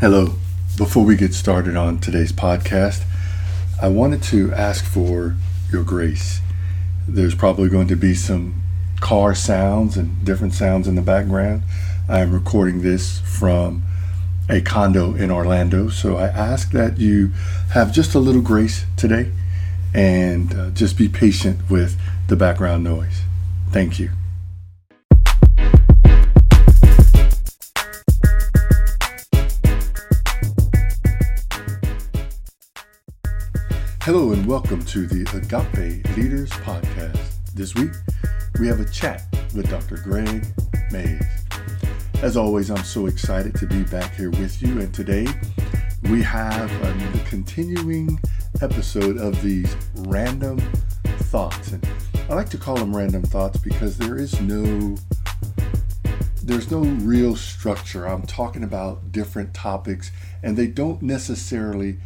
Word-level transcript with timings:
Hello. 0.00 0.32
Before 0.78 1.04
we 1.04 1.14
get 1.14 1.34
started 1.34 1.76
on 1.76 1.98
today's 1.98 2.32
podcast, 2.32 3.04
I 3.82 3.88
wanted 3.88 4.22
to 4.22 4.50
ask 4.54 4.82
for 4.82 5.36
your 5.70 5.84
grace. 5.84 6.40
There's 7.06 7.34
probably 7.34 7.68
going 7.68 7.86
to 7.88 7.96
be 7.96 8.14
some 8.14 8.62
car 9.00 9.34
sounds 9.34 9.98
and 9.98 10.24
different 10.24 10.54
sounds 10.54 10.88
in 10.88 10.94
the 10.94 11.02
background. 11.02 11.64
I 12.08 12.20
am 12.20 12.32
recording 12.32 12.80
this 12.80 13.18
from 13.18 13.82
a 14.48 14.62
condo 14.62 15.14
in 15.14 15.30
Orlando, 15.30 15.90
so 15.90 16.16
I 16.16 16.28
ask 16.28 16.70
that 16.70 16.96
you 16.96 17.32
have 17.74 17.92
just 17.92 18.14
a 18.14 18.20
little 18.20 18.40
grace 18.40 18.86
today 18.96 19.30
and 19.92 20.54
uh, 20.54 20.70
just 20.70 20.96
be 20.96 21.10
patient 21.10 21.68
with 21.68 22.00
the 22.26 22.36
background 22.36 22.84
noise. 22.84 23.20
Thank 23.70 23.98
you. 23.98 24.12
Hello 34.12 34.32
and 34.32 34.44
welcome 34.44 34.84
to 34.86 35.06
the 35.06 35.20
Agape 35.36 36.16
Leaders 36.16 36.50
Podcast. 36.50 37.16
This 37.54 37.76
week, 37.76 37.92
we 38.58 38.66
have 38.66 38.80
a 38.80 38.84
chat 38.86 39.22
with 39.54 39.70
Dr. 39.70 39.98
Gregg 39.98 40.44
Mays. 40.90 41.22
As 42.20 42.36
always, 42.36 42.72
I'm 42.72 42.82
so 42.82 43.06
excited 43.06 43.54
to 43.54 43.68
be 43.68 43.84
back 43.84 44.12
here 44.16 44.30
with 44.30 44.60
you, 44.60 44.80
and 44.80 44.92
today 44.92 45.28
we 46.10 46.22
have 46.22 46.68
the 47.12 47.20
continuing 47.24 48.18
episode 48.60 49.16
of 49.16 49.40
these 49.42 49.76
random 49.94 50.58
thoughts. 51.30 51.70
And 51.70 51.88
I 52.28 52.34
like 52.34 52.48
to 52.48 52.58
call 52.58 52.74
them 52.74 52.96
random 52.96 53.22
thoughts 53.22 53.58
because 53.58 53.96
there 53.96 54.16
is 54.16 54.40
no 54.40 54.96
there's 56.42 56.68
no 56.68 56.80
real 56.80 57.36
structure. 57.36 58.06
I'm 58.06 58.26
talking 58.26 58.64
about 58.64 59.12
different 59.12 59.54
topics 59.54 60.10
and 60.42 60.56
they 60.56 60.66
don't 60.66 61.00
necessarily 61.00 61.98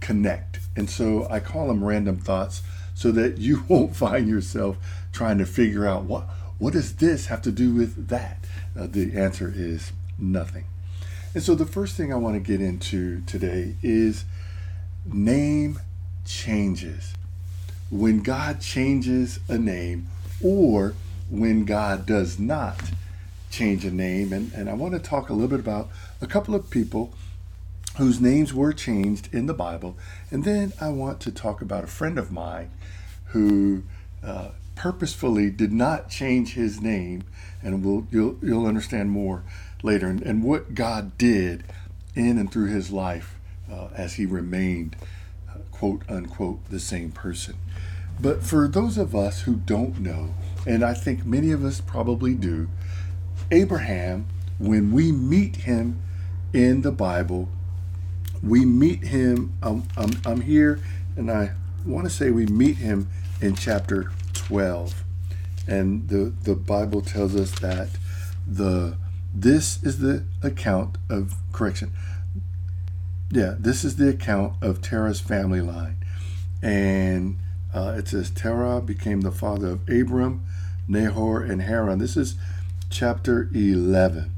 connect. 0.00 0.57
And 0.76 0.88
so 0.88 1.26
I 1.30 1.40
call 1.40 1.68
them 1.68 1.84
random 1.84 2.18
thoughts 2.18 2.62
so 2.94 3.12
that 3.12 3.38
you 3.38 3.64
won't 3.68 3.96
find 3.96 4.28
yourself 4.28 4.76
trying 5.12 5.38
to 5.38 5.46
figure 5.46 5.86
out 5.86 6.04
what 6.04 6.28
what 6.58 6.72
does 6.72 6.96
this 6.96 7.26
have 7.26 7.40
to 7.42 7.52
do 7.52 7.72
with 7.72 8.08
that? 8.08 8.44
Uh, 8.76 8.88
the 8.90 9.16
answer 9.16 9.52
is 9.54 9.92
nothing. 10.18 10.64
And 11.32 11.40
so 11.40 11.54
the 11.54 11.64
first 11.64 11.96
thing 11.96 12.12
I 12.12 12.16
want 12.16 12.34
to 12.34 12.40
get 12.40 12.60
into 12.60 13.20
today 13.26 13.76
is 13.80 14.24
name 15.04 15.78
changes. 16.26 17.14
When 17.90 18.22
God 18.22 18.60
changes 18.60 19.38
a 19.48 19.56
name 19.56 20.08
or 20.42 20.94
when 21.30 21.64
God 21.64 22.06
does 22.06 22.40
not 22.40 22.90
change 23.50 23.84
a 23.84 23.90
name. 23.90 24.32
And, 24.32 24.52
and 24.52 24.68
I 24.68 24.74
want 24.74 24.94
to 24.94 25.00
talk 25.00 25.28
a 25.28 25.32
little 25.32 25.48
bit 25.48 25.60
about 25.60 25.88
a 26.20 26.26
couple 26.26 26.54
of 26.54 26.70
people 26.70 27.12
whose 27.98 28.20
names 28.20 28.54
were 28.54 28.72
changed 28.72 29.28
in 29.32 29.46
the 29.46 29.54
Bible. 29.54 29.96
And 30.30 30.44
then 30.44 30.72
I 30.80 30.88
want 30.88 31.20
to 31.20 31.32
talk 31.32 31.60
about 31.60 31.84
a 31.84 31.88
friend 31.88 32.16
of 32.16 32.30
mine 32.30 32.70
who 33.26 33.82
uh, 34.24 34.50
purposefully 34.76 35.50
did 35.50 35.72
not 35.72 36.08
change 36.08 36.54
his 36.54 36.80
name, 36.80 37.24
and 37.62 37.84
we'll, 37.84 38.06
you'll, 38.10 38.38
you'll 38.40 38.66
understand 38.66 39.10
more 39.10 39.42
later, 39.82 40.06
and, 40.06 40.22
and 40.22 40.44
what 40.44 40.74
God 40.74 41.18
did 41.18 41.64
in 42.14 42.38
and 42.38 42.50
through 42.50 42.68
his 42.68 42.90
life 42.90 43.34
uh, 43.70 43.88
as 43.96 44.14
he 44.14 44.24
remained, 44.26 44.96
uh, 45.50 45.58
quote 45.72 46.02
unquote, 46.08 46.64
the 46.70 46.80
same 46.80 47.10
person. 47.10 47.56
But 48.20 48.44
for 48.44 48.68
those 48.68 48.96
of 48.96 49.14
us 49.14 49.42
who 49.42 49.56
don't 49.56 50.00
know, 50.00 50.34
and 50.66 50.84
I 50.84 50.94
think 50.94 51.26
many 51.26 51.50
of 51.50 51.64
us 51.64 51.80
probably 51.80 52.34
do, 52.34 52.68
Abraham, 53.50 54.26
when 54.58 54.92
we 54.92 55.10
meet 55.10 55.56
him 55.56 56.00
in 56.52 56.82
the 56.82 56.92
Bible, 56.92 57.48
we 58.42 58.64
meet 58.64 59.04
him. 59.04 59.56
I'm, 59.62 59.84
I'm, 59.96 60.10
I'm 60.24 60.40
here, 60.40 60.80
and 61.16 61.30
I 61.30 61.52
want 61.84 62.06
to 62.06 62.10
say 62.10 62.30
we 62.30 62.46
meet 62.46 62.76
him 62.76 63.08
in 63.40 63.54
chapter 63.54 64.10
12. 64.34 65.04
And 65.66 66.08
the, 66.08 66.32
the 66.42 66.54
Bible 66.54 67.02
tells 67.02 67.36
us 67.36 67.50
that 67.60 67.88
the 68.46 68.96
this 69.34 69.82
is 69.82 69.98
the 69.98 70.24
account 70.42 70.96
of 71.10 71.34
correction. 71.52 71.92
Yeah, 73.30 73.54
this 73.58 73.84
is 73.84 73.96
the 73.96 74.08
account 74.08 74.54
of 74.62 74.80
Terah's 74.80 75.20
family 75.20 75.60
line. 75.60 75.96
And 76.62 77.38
uh, 77.74 77.94
it 77.98 78.08
says 78.08 78.30
Terah 78.30 78.80
became 78.80 79.20
the 79.20 79.30
father 79.30 79.68
of 79.68 79.88
Abram, 79.88 80.46
Nahor, 80.88 81.42
and 81.42 81.62
Haran. 81.62 81.98
This 81.98 82.16
is 82.16 82.36
chapter 82.90 83.50
11 83.54 84.32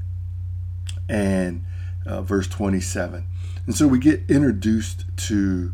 and 1.07 1.65
uh, 2.05 2.21
verse 2.21 2.47
27. 2.47 3.25
And 3.65 3.75
so 3.75 3.87
we 3.87 3.99
get 3.99 4.23
introduced 4.29 5.05
to 5.27 5.73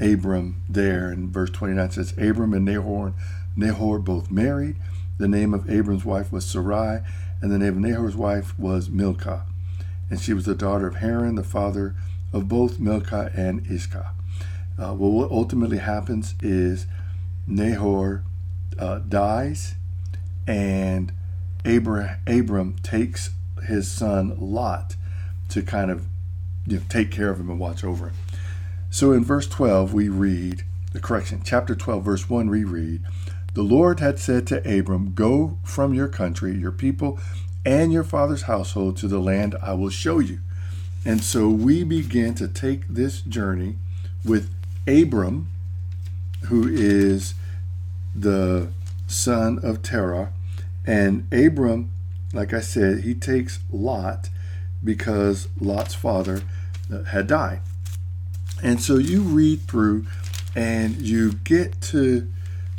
Abram 0.00 0.62
there, 0.68 1.08
and 1.08 1.30
verse 1.30 1.50
29 1.50 1.90
says, 1.90 2.12
Abram 2.18 2.52
and 2.52 2.64
Nahor, 2.64 3.14
Nahor 3.56 3.98
both 3.98 4.30
married. 4.30 4.76
The 5.18 5.28
name 5.28 5.54
of 5.54 5.70
Abram's 5.70 6.04
wife 6.04 6.32
was 6.32 6.44
Sarai, 6.44 7.00
and 7.40 7.50
the 7.50 7.58
name 7.58 7.74
of 7.74 7.78
Nahor's 7.78 8.16
wife 8.16 8.58
was 8.58 8.90
Milcah. 8.90 9.46
And 10.10 10.20
she 10.20 10.32
was 10.32 10.44
the 10.44 10.54
daughter 10.54 10.86
of 10.86 10.96
Haran, 10.96 11.36
the 11.36 11.44
father 11.44 11.94
of 12.32 12.48
both 12.48 12.78
Milcah 12.78 13.30
and 13.34 13.66
Iscah. 13.70 14.12
Uh, 14.78 14.94
well, 14.94 15.10
what 15.10 15.30
ultimately 15.30 15.78
happens 15.78 16.34
is 16.42 16.86
Nahor 17.46 18.24
uh, 18.78 18.98
dies, 19.00 19.74
and 20.46 21.12
Abram, 21.64 22.16
Abram 22.26 22.76
takes 22.82 23.30
his 23.66 23.90
son 23.90 24.36
Lot 24.38 24.96
to 25.50 25.62
kind 25.62 25.90
of 25.90 26.06
you 26.66 26.78
know, 26.78 26.82
take 26.88 27.10
care 27.10 27.30
of 27.30 27.40
him 27.40 27.50
and 27.50 27.58
watch 27.58 27.84
over 27.84 28.06
him. 28.06 28.16
So 28.90 29.12
in 29.12 29.24
verse 29.24 29.48
12, 29.48 29.94
we 29.94 30.08
read, 30.08 30.64
the 30.92 31.00
correction, 31.00 31.42
chapter 31.44 31.74
12, 31.74 32.04
verse 32.04 32.28
1, 32.28 32.50
we 32.50 32.64
read, 32.64 33.02
The 33.54 33.62
Lord 33.62 34.00
had 34.00 34.18
said 34.18 34.46
to 34.48 34.78
Abram, 34.78 35.14
Go 35.14 35.58
from 35.64 35.94
your 35.94 36.08
country, 36.08 36.54
your 36.54 36.72
people, 36.72 37.18
and 37.64 37.92
your 37.92 38.04
father's 38.04 38.42
household 38.42 38.96
to 38.98 39.08
the 39.08 39.20
land 39.20 39.56
I 39.62 39.74
will 39.74 39.90
show 39.90 40.18
you. 40.18 40.40
And 41.04 41.22
so 41.24 41.48
we 41.48 41.84
begin 41.84 42.34
to 42.36 42.46
take 42.46 42.86
this 42.88 43.22
journey 43.22 43.76
with 44.24 44.52
Abram, 44.86 45.48
who 46.44 46.68
is 46.68 47.34
the 48.14 48.68
son 49.06 49.58
of 49.62 49.82
Terah. 49.82 50.32
And 50.86 51.32
Abram, 51.32 51.90
like 52.32 52.52
I 52.52 52.60
said, 52.60 53.00
he 53.00 53.14
takes 53.14 53.60
Lot 53.70 54.28
because 54.84 55.48
Lot's 55.60 55.94
father 55.94 56.42
uh, 56.92 57.04
had 57.04 57.26
died. 57.26 57.60
And 58.62 58.80
so 58.80 58.96
you 58.96 59.22
read 59.22 59.62
through 59.62 60.06
and 60.54 61.00
you 61.00 61.32
get 61.32 61.80
to 61.80 62.28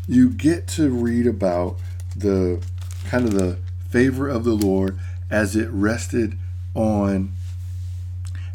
you 0.07 0.29
get 0.29 0.67
to 0.67 0.89
read 0.89 1.25
about 1.27 1.77
the 2.15 2.63
kind 3.05 3.25
of 3.25 3.33
the 3.33 3.57
favor 3.89 4.27
of 4.27 4.43
the 4.43 4.53
Lord 4.53 4.99
as 5.29 5.55
it 5.55 5.69
rested 5.71 6.37
on 6.75 7.33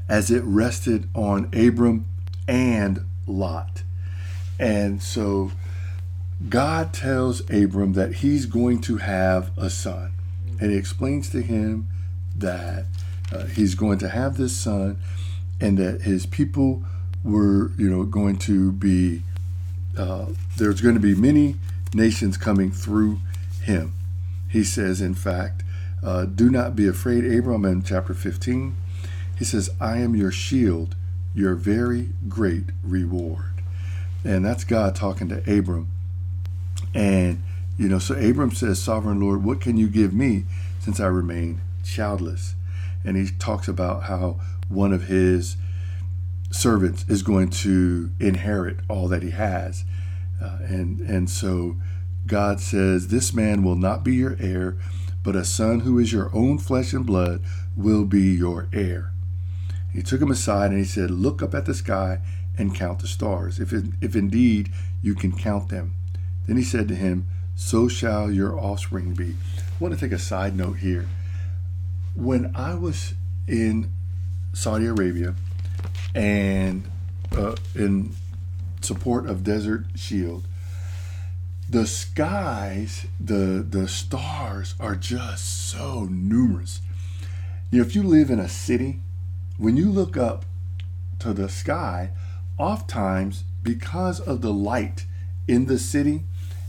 as 0.08 0.31
it 0.31 0.42
rested 0.44 1.08
on 1.14 1.50
Abram 1.54 2.06
and 2.47 3.04
Lot. 3.26 3.82
And 4.58 5.03
so 5.03 5.53
God 6.48 6.94
tells 6.94 7.41
Abram 7.50 7.92
that 7.94 8.16
he's 8.16 8.47
going 8.47 8.81
to 8.82 8.98
have 8.98 9.50
a 9.56 9.69
son. 9.69 10.12
And 10.60 10.70
he 10.70 10.76
explains 10.76 11.28
to 11.31 11.42
him 11.42 11.88
that 12.37 12.87
uh, 13.32 13.44
he's 13.46 13.74
going 13.74 13.98
to 13.98 14.08
have 14.08 14.36
this 14.36 14.56
son 14.56 14.98
and 15.60 15.78
that 15.78 16.02
his 16.02 16.26
people 16.26 16.82
were, 17.24 17.72
you 17.76 17.90
know, 17.90 18.04
going 18.04 18.38
to 18.38 18.72
be, 18.72 19.22
uh, 19.96 20.26
there's 20.56 20.80
going 20.80 20.94
to 20.94 21.00
be 21.00 21.14
many 21.14 21.56
nations 21.92 22.36
coming 22.36 22.70
through 22.70 23.18
him. 23.62 23.92
He 24.48 24.64
says, 24.64 25.00
in 25.00 25.14
fact, 25.14 25.62
uh, 26.02 26.24
do 26.24 26.48
not 26.48 26.76
be 26.76 26.86
afraid, 26.86 27.24
Abram, 27.24 27.64
in 27.64 27.82
chapter 27.82 28.14
15. 28.14 28.76
He 29.38 29.44
says, 29.44 29.70
I 29.80 29.98
am 29.98 30.14
your 30.14 30.32
shield, 30.32 30.94
your 31.34 31.54
very 31.54 32.10
great 32.28 32.64
reward. 32.82 33.62
And 34.24 34.44
that's 34.44 34.64
God 34.64 34.94
talking 34.94 35.28
to 35.28 35.58
Abram. 35.58 35.90
And, 36.94 37.42
you 37.76 37.88
know, 37.88 37.98
so 37.98 38.14
Abram 38.14 38.52
says, 38.52 38.82
Sovereign 38.82 39.20
Lord, 39.20 39.44
what 39.44 39.60
can 39.60 39.76
you 39.76 39.88
give 39.88 40.12
me 40.12 40.44
since 40.81 41.00
I 41.00 41.06
remain 41.06 41.60
childless? 41.84 42.54
And 43.04 43.16
he 43.16 43.30
talks 43.38 43.68
about 43.68 44.04
how 44.04 44.40
one 44.68 44.92
of 44.92 45.04
his 45.04 45.56
servants 46.50 47.04
is 47.08 47.22
going 47.22 47.50
to 47.50 48.10
inherit 48.20 48.78
all 48.88 49.08
that 49.08 49.22
he 49.22 49.30
has. 49.30 49.84
Uh, 50.42 50.58
and, 50.62 51.00
and 51.00 51.28
so 51.28 51.76
God 52.26 52.60
says, 52.60 53.08
This 53.08 53.32
man 53.34 53.62
will 53.62 53.76
not 53.76 54.04
be 54.04 54.14
your 54.14 54.36
heir, 54.38 54.76
but 55.22 55.36
a 55.36 55.44
son 55.44 55.80
who 55.80 55.98
is 55.98 56.12
your 56.12 56.30
own 56.34 56.58
flesh 56.58 56.92
and 56.92 57.04
blood 57.04 57.42
will 57.76 58.04
be 58.04 58.22
your 58.22 58.68
heir. 58.72 59.12
He 59.92 60.02
took 60.02 60.20
him 60.20 60.30
aside 60.30 60.70
and 60.70 60.78
he 60.78 60.84
said, 60.84 61.10
Look 61.10 61.42
up 61.42 61.54
at 61.54 61.66
the 61.66 61.74
sky 61.74 62.20
and 62.56 62.74
count 62.74 63.00
the 63.00 63.08
stars, 63.08 63.58
if, 63.58 63.72
it, 63.72 63.84
if 64.00 64.14
indeed 64.16 64.72
you 65.02 65.14
can 65.14 65.32
count 65.32 65.68
them. 65.68 65.94
Then 66.46 66.56
he 66.56 66.62
said 66.62 66.88
to 66.88 66.94
him, 66.94 67.28
So 67.54 67.88
shall 67.88 68.30
your 68.30 68.58
offspring 68.58 69.14
be. 69.14 69.36
I 69.58 69.62
want 69.78 69.94
to 69.94 70.00
take 70.00 70.12
a 70.12 70.18
side 70.18 70.56
note 70.56 70.78
here. 70.78 71.08
When 72.19 72.50
I 72.56 72.75
was 72.75 73.15
in 73.47 73.93
Saudi 74.53 74.87
Arabia 74.87 75.37
and 76.17 76.91
uh, 77.31 77.55
in 77.76 78.12
support 78.81 79.29
of 79.29 79.44
Desert 79.44 79.85
Shield, 79.94 80.44
the 81.70 81.87
skies, 81.87 83.06
the 83.20 83.65
the 83.69 83.87
stars 83.87 84.75
are 84.81 84.97
just 84.97 85.69
so 85.69 86.09
numerous. 86.11 86.81
You 87.70 87.79
know, 87.79 87.87
if 87.87 87.94
you 87.94 88.03
live 88.03 88.31
in 88.31 88.41
a 88.41 88.49
city, 88.49 88.99
when 89.56 89.76
you 89.76 89.88
look 89.88 90.17
up 90.17 90.44
to 91.20 91.32
the 91.32 91.49
sky, 91.49 92.11
oftentimes 92.59 93.44
because 93.62 94.19
of 94.19 94.41
the 94.41 94.53
light 94.53 95.06
in 95.47 95.67
the 95.67 95.79
city, 95.79 96.25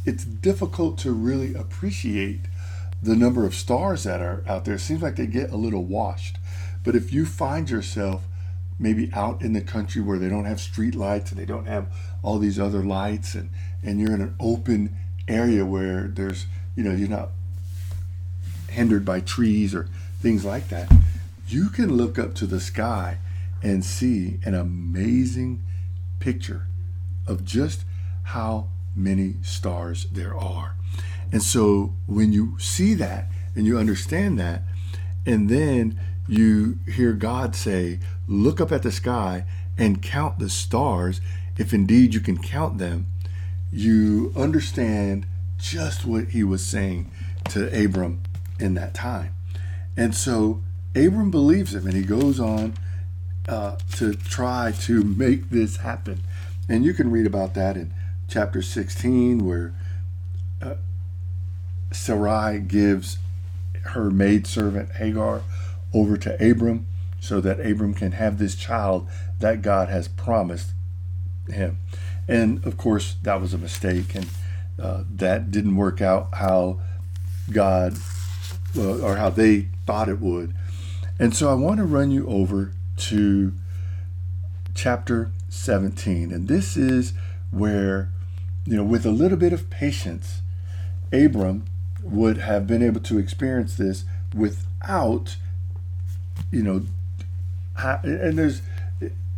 it's 0.05 0.25
difficult 0.25 0.99
to 0.99 1.11
really 1.11 1.55
appreciate 1.55 2.41
the 3.01 3.15
number 3.15 3.45
of 3.45 3.55
stars 3.55 4.03
that 4.03 4.21
are 4.21 4.43
out 4.47 4.65
there. 4.65 4.77
Seems 4.77 5.01
like 5.01 5.15
they 5.15 5.27
get 5.27 5.51
a 5.51 5.57
little 5.57 5.83
washed. 5.83 6.37
But 6.83 6.95
if 6.95 7.13
you 7.13 7.25
find 7.25 7.69
yourself 7.69 8.23
maybe 8.77 9.11
out 9.13 9.41
in 9.41 9.53
the 9.53 9.61
country 9.61 10.01
where 10.01 10.17
they 10.17 10.29
don't 10.29 10.45
have 10.45 10.59
street 10.59 10.95
lights 10.95 11.31
and 11.31 11.39
they 11.39 11.45
don't 11.45 11.65
have 11.65 11.93
all 12.23 12.39
these 12.39 12.59
other 12.59 12.83
lights 12.83 13.35
and, 13.35 13.49
and 13.83 13.99
you're 13.99 14.13
in 14.13 14.21
an 14.21 14.35
open 14.39 14.95
area 15.27 15.65
where 15.65 16.07
there's, 16.07 16.45
you 16.75 16.83
know, 16.83 16.93
you're 16.93 17.09
not 17.09 17.29
hindered 18.69 19.03
by 19.03 19.19
trees 19.19 19.75
or 19.75 19.87
things 20.21 20.45
like 20.45 20.69
that, 20.69 20.91
you 21.47 21.69
can 21.69 21.95
look 21.95 22.17
up 22.17 22.33
to 22.35 22.45
the 22.45 22.59
sky 22.59 23.17
and 23.61 23.83
see 23.83 24.39
an 24.45 24.53
amazing 24.53 25.61
picture 26.19 26.67
of 27.27 27.43
just 27.43 27.83
how 28.23 28.67
many 28.95 29.35
stars 29.41 30.07
there 30.11 30.35
are. 30.35 30.75
And 31.31 31.43
so 31.43 31.93
when 32.07 32.33
you 32.33 32.57
see 32.59 32.93
that 32.95 33.27
and 33.55 33.65
you 33.65 33.77
understand 33.77 34.39
that, 34.39 34.63
and 35.25 35.49
then 35.49 35.99
you 36.27 36.79
hear 36.87 37.13
God 37.13 37.55
say, 37.55 37.99
Look 38.27 38.61
up 38.61 38.71
at 38.71 38.83
the 38.83 38.91
sky 38.91 39.45
and 39.77 40.01
count 40.01 40.39
the 40.39 40.49
stars, 40.49 41.21
if 41.57 41.73
indeed 41.73 42.13
you 42.13 42.19
can 42.19 42.37
count 42.37 42.77
them, 42.77 43.07
you 43.71 44.31
understand 44.35 45.25
just 45.57 46.05
what 46.05 46.29
he 46.29 46.43
was 46.43 46.65
saying 46.65 47.11
to 47.49 47.67
Abram 47.85 48.21
in 48.59 48.75
that 48.75 48.93
time. 48.93 49.33
And 49.97 50.15
so 50.15 50.61
Abram 50.95 51.31
believes 51.31 51.73
him 51.73 51.85
and 51.85 51.95
he 51.95 52.03
goes 52.03 52.39
on 52.39 52.75
uh, 53.47 53.77
to 53.93 54.13
try 54.13 54.73
to 54.81 55.03
make 55.03 55.49
this 55.49 55.77
happen. 55.77 56.21
And 56.67 56.85
you 56.85 56.93
can 56.93 57.11
read 57.11 57.25
about 57.25 57.55
that 57.55 57.75
in 57.75 57.93
chapter 58.27 58.61
16, 58.61 59.45
where 59.45 59.73
Sarai 61.91 62.59
gives 62.59 63.17
her 63.83 64.09
maidservant 64.11 64.91
Hagar 64.93 65.41
over 65.93 66.17
to 66.17 66.49
Abram 66.51 66.87
so 67.19 67.41
that 67.41 67.59
Abram 67.59 67.93
can 67.93 68.13
have 68.13 68.37
this 68.37 68.55
child 68.55 69.07
that 69.39 69.61
God 69.61 69.89
has 69.89 70.07
promised 70.07 70.71
him. 71.49 71.79
And 72.27 72.63
of 72.65 72.77
course, 72.77 73.15
that 73.23 73.41
was 73.41 73.53
a 73.53 73.57
mistake, 73.57 74.13
and 74.13 74.27
uh, 74.79 75.03
that 75.09 75.51
didn't 75.51 75.75
work 75.75 76.01
out 76.01 76.29
how 76.35 76.79
God 77.51 77.97
uh, 78.77 78.99
or 78.99 79.17
how 79.17 79.29
they 79.29 79.67
thought 79.85 80.09
it 80.09 80.19
would. 80.19 80.53
And 81.17 81.35
so 81.35 81.49
I 81.49 81.55
want 81.55 81.77
to 81.77 81.83
run 81.83 82.11
you 82.11 82.27
over 82.27 82.73
to 82.97 83.53
chapter 84.75 85.31
17. 85.49 86.31
And 86.31 86.47
this 86.47 86.77
is 86.77 87.13
where, 87.51 88.09
you 88.65 88.77
know, 88.77 88.83
with 88.83 89.05
a 89.05 89.11
little 89.11 89.37
bit 89.37 89.51
of 89.51 89.69
patience, 89.69 90.41
Abram 91.11 91.65
would 92.03 92.37
have 92.37 92.67
been 92.67 92.83
able 92.83 93.01
to 93.01 93.17
experience 93.17 93.75
this 93.75 94.05
without, 94.33 95.37
you 96.51 96.63
know, 96.63 96.83
and 98.03 98.37
there's 98.37 98.61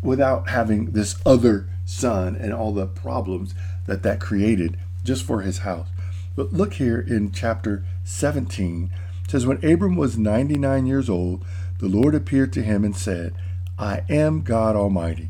without 0.01 0.49
having 0.49 0.91
this 0.91 1.15
other 1.25 1.67
son 1.85 2.35
and 2.35 2.53
all 2.53 2.73
the 2.73 2.87
problems 2.87 3.53
that 3.85 4.03
that 4.03 4.19
created 4.19 4.77
just 5.03 5.23
for 5.23 5.41
his 5.41 5.59
house. 5.59 5.87
But 6.35 6.53
look 6.53 6.73
here 6.73 6.99
in 6.99 7.31
chapter 7.31 7.83
17. 8.03 8.91
It 9.25 9.31
says, 9.31 9.45
When 9.45 9.63
Abram 9.63 9.95
was 9.95 10.17
99 10.17 10.85
years 10.85 11.09
old, 11.09 11.45
the 11.79 11.87
Lord 11.87 12.15
appeared 12.15 12.53
to 12.53 12.63
him 12.63 12.83
and 12.83 12.95
said, 12.95 13.33
I 13.77 14.03
am 14.09 14.41
God 14.41 14.75
Almighty. 14.75 15.29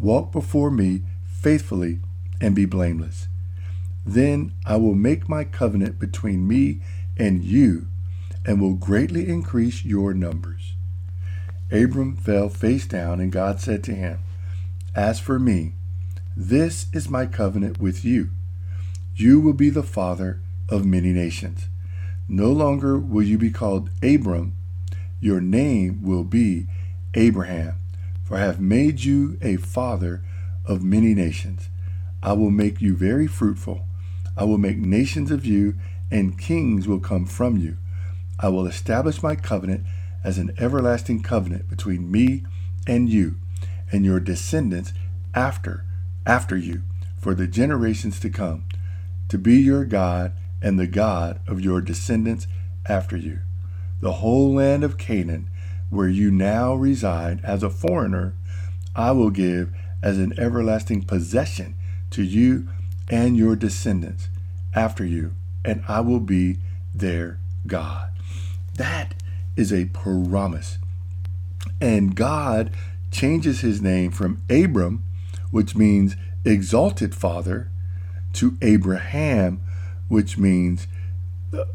Walk 0.00 0.32
before 0.32 0.70
me 0.70 1.02
faithfully 1.24 2.00
and 2.40 2.54
be 2.54 2.64
blameless. 2.64 3.28
Then 4.08 4.52
I 4.64 4.76
will 4.76 4.94
make 4.94 5.28
my 5.28 5.44
covenant 5.44 5.98
between 5.98 6.48
me 6.48 6.80
and 7.16 7.44
you 7.44 7.88
and 8.46 8.60
will 8.60 8.74
greatly 8.74 9.28
increase 9.28 9.84
your 9.84 10.14
numbers. 10.14 10.74
Abram 11.70 12.16
fell 12.16 12.48
face 12.48 12.86
down, 12.86 13.20
and 13.20 13.30
God 13.30 13.60
said 13.60 13.84
to 13.84 13.94
him, 13.94 14.20
As 14.94 15.20
for 15.20 15.38
me, 15.38 15.74
this 16.36 16.86
is 16.92 17.10
my 17.10 17.26
covenant 17.26 17.78
with 17.78 18.04
you. 18.04 18.30
You 19.14 19.40
will 19.40 19.52
be 19.52 19.68
the 19.68 19.82
father 19.82 20.40
of 20.68 20.86
many 20.86 21.12
nations. 21.12 21.68
No 22.28 22.50
longer 22.52 22.98
will 22.98 23.24
you 23.24 23.36
be 23.36 23.50
called 23.50 23.90
Abram, 24.02 24.56
your 25.20 25.40
name 25.40 26.02
will 26.02 26.24
be 26.24 26.66
Abraham 27.14 27.74
for 28.28 28.36
I 28.36 28.40
have 28.40 28.60
made 28.60 29.04
you 29.04 29.38
a 29.40 29.56
father 29.56 30.22
of 30.66 30.84
many 30.84 31.14
nations. 31.14 31.70
I 32.22 32.34
will 32.34 32.50
make 32.50 32.82
you 32.82 32.94
very 32.94 33.26
fruitful. 33.26 33.87
I 34.38 34.44
will 34.44 34.58
make 34.58 34.78
nations 34.78 35.30
of 35.30 35.44
you, 35.44 35.74
and 36.10 36.38
kings 36.38 36.88
will 36.88 37.00
come 37.00 37.26
from 37.26 37.58
you. 37.58 37.76
I 38.38 38.48
will 38.48 38.66
establish 38.66 39.22
my 39.22 39.34
covenant 39.36 39.84
as 40.24 40.38
an 40.38 40.54
everlasting 40.58 41.22
covenant 41.22 41.68
between 41.68 42.10
me 42.10 42.44
and 42.86 43.08
you 43.10 43.36
and 43.92 44.04
your 44.04 44.20
descendants 44.20 44.92
after 45.34 45.84
after 46.26 46.56
you 46.56 46.82
for 47.18 47.34
the 47.34 47.46
generations 47.46 48.20
to 48.20 48.30
come 48.30 48.64
to 49.28 49.38
be 49.38 49.56
your 49.56 49.84
God 49.84 50.32
and 50.62 50.78
the 50.78 50.86
God 50.86 51.40
of 51.46 51.60
your 51.60 51.80
descendants 51.80 52.46
after 52.86 53.16
you 53.16 53.40
the 54.00 54.14
whole 54.14 54.54
land 54.54 54.84
of 54.84 54.98
Canaan 54.98 55.50
where 55.90 56.08
you 56.08 56.30
now 56.30 56.74
reside 56.74 57.40
as 57.44 57.62
a 57.62 57.70
foreigner, 57.70 58.34
I 58.94 59.12
will 59.12 59.30
give 59.30 59.72
as 60.02 60.18
an 60.18 60.38
everlasting 60.38 61.02
possession 61.04 61.74
to 62.10 62.22
you 62.22 62.68
and 63.10 63.36
your 63.36 63.56
descendants 63.56 64.28
after 64.74 65.04
you, 65.04 65.34
and 65.64 65.82
I 65.88 66.00
will 66.00 66.20
be 66.20 66.58
their 66.94 67.38
God. 67.66 68.10
That 68.76 69.14
is 69.56 69.72
a 69.72 69.86
promise. 69.86 70.78
And 71.80 72.14
God 72.14 72.70
changes 73.10 73.60
his 73.60 73.80
name 73.80 74.10
from 74.10 74.42
Abram, 74.48 75.04
which 75.50 75.74
means 75.74 76.16
exalted 76.44 77.14
father, 77.14 77.70
to 78.34 78.56
Abraham, 78.62 79.60
which 80.08 80.38
means 80.38 80.86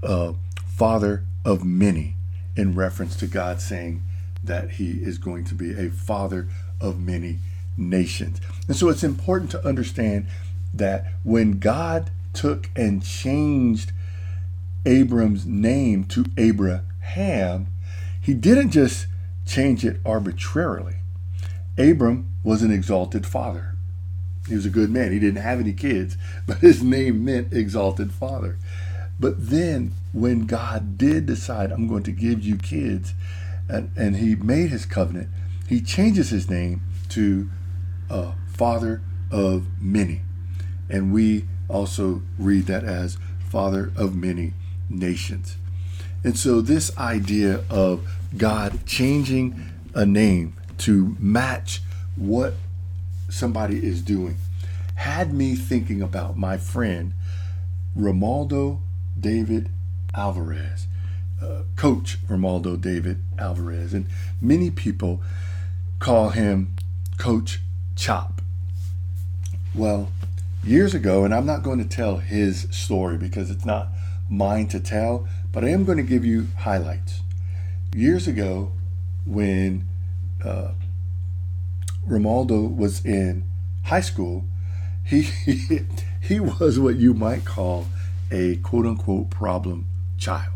uh, 0.04 0.34
father 0.68 1.24
of 1.44 1.64
many 1.66 2.16
in 2.56 2.76
reference 2.76 3.16
to 3.18 3.28
God 3.28 3.60
saying 3.60 4.04
that 4.44 4.72
he 4.72 4.92
is 4.92 5.18
going 5.18 5.44
to 5.46 5.56
be 5.56 5.74
a 5.74 5.90
father 5.90 6.48
of 6.80 7.00
many 7.00 7.40
nations. 7.76 8.40
And 8.68 8.76
so 8.76 8.90
it's 8.90 9.04
important 9.04 9.52
to 9.52 9.68
understand 9.68 10.28
that 10.74 11.06
when 11.24 11.60
God 11.60 12.12
took 12.34 12.70
and 12.76 13.04
changed 13.04 13.92
Abram's 14.86 15.46
name 15.46 16.04
to 16.06 16.26
Abraham, 16.38 17.68
he 18.20 18.34
didn't 18.34 18.72
just 18.72 19.08
change 19.46 19.86
it 19.86 20.00
arbitrarily. 20.06 20.96
Abram 21.78 22.30
was 22.44 22.62
an 22.62 22.72
exalted 22.72 23.26
father. 23.26 23.76
He 24.48 24.56
was 24.56 24.66
a 24.66 24.70
good 24.70 24.90
man. 24.90 25.12
He 25.12 25.20
didn't 25.20 25.42
have 25.42 25.60
any 25.60 25.74
kids, 25.74 26.18
but 26.48 26.58
his 26.58 26.84
name 26.84 27.24
meant 27.24 27.54
exalted 27.54 28.12
father. 28.12 28.58
But 29.20 29.50
then 29.50 29.94
when 30.12 30.46
God 30.46 30.98
did 30.98 31.26
decide, 31.26 31.72
I'm 31.72 31.88
going 31.88 32.04
to 32.04 32.12
give 32.12 32.44
you 32.44 32.58
kids, 32.58 33.14
and, 33.70 33.92
and 33.96 34.18
he 34.18 34.36
made 34.36 34.70
his 34.70 34.86
covenant, 34.86 35.30
he 35.68 35.82
changes 35.82 36.30
his 36.30 36.50
name 36.50 36.82
to 37.10 37.50
uh, 38.10 38.34
Father 38.48 39.02
of 39.32 39.68
Many. 39.80 40.22
And 40.94 41.12
we 41.12 41.46
also 41.68 42.22
read 42.38 42.68
that 42.68 42.84
as 42.84 43.18
Father 43.50 43.92
of 43.98 44.16
Many 44.16 44.54
Nations. 44.92 45.58
And 46.24 46.38
so, 46.38 46.62
this 46.62 46.96
idea 47.00 47.64
of 47.68 48.08
God 48.38 48.86
changing 48.86 49.60
a 49.96 50.06
name 50.06 50.56
to 50.78 51.18
match 51.20 51.82
what 52.16 52.54
somebody 53.28 53.84
is 53.84 54.04
doing 54.04 54.38
had 54.94 55.34
me 55.34 55.56
thinking 55.56 56.00
about 56.00 56.38
my 56.38 56.58
friend 56.58 57.14
Romaldo 57.98 58.80
David 59.20 59.70
Alvarez, 60.14 60.86
uh, 61.42 61.64
coach 61.76 62.20
Romaldo 62.28 62.80
David 62.80 63.18
Alvarez. 63.40 63.96
And 63.96 64.06
many 64.40 64.70
people 64.70 65.24
call 65.98 66.30
him 66.30 66.76
Coach 67.18 67.62
Chop. 67.96 68.42
Well, 69.74 70.12
years 70.64 70.94
ago, 70.94 71.26
and 71.26 71.34
I'm 71.34 71.46
not 71.46 71.64
going 71.64 71.80
to 71.80 71.88
tell 71.88 72.18
his 72.18 72.68
story 72.72 73.18
because 73.18 73.52
it's 73.52 73.66
not 73.66 73.90
mine 74.30 74.68
to 74.70 74.80
tell, 74.80 75.28
but 75.52 75.64
I 75.64 75.70
am 75.70 75.86
going 75.86 75.98
to 75.98 76.04
give 76.04 76.26
you 76.26 76.48
highlights. 76.60 77.22
Years 77.96 78.28
ago, 78.28 78.72
when 79.26 79.88
uh, 80.44 80.72
Romaldo 82.08 82.76
was 82.76 83.06
in 83.06 83.44
high 83.84 84.02
school, 84.02 84.46
he, 85.06 85.22
he 86.22 86.40
was 86.40 86.80
what 86.80 86.96
you 86.96 87.14
might 87.14 87.46
call 87.46 87.88
a 88.32 88.56
quote 88.58 88.86
unquote 88.86 89.30
problem 89.30 89.86
child. 90.18 90.54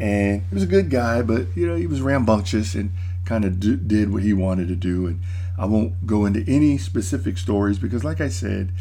And 0.00 0.42
he 0.48 0.54
was 0.54 0.64
a 0.64 0.66
good 0.68 0.90
guy, 0.90 1.22
but 1.22 1.46
you 1.54 1.66
know 1.66 1.76
he 1.76 1.86
was 1.86 2.00
rambunctious 2.00 2.74
and 2.74 2.90
kind 3.24 3.44
of 3.44 3.60
did 3.60 4.12
what 4.12 4.22
he 4.22 4.32
wanted 4.32 4.68
to 4.68 4.74
do. 4.74 5.06
And 5.06 5.20
I 5.56 5.66
won't 5.66 6.06
go 6.06 6.24
into 6.24 6.44
any 6.50 6.78
specific 6.78 7.38
stories 7.38 7.78
because, 7.78 8.04
like 8.04 8.20
I 8.20 8.28
said, 8.28 8.72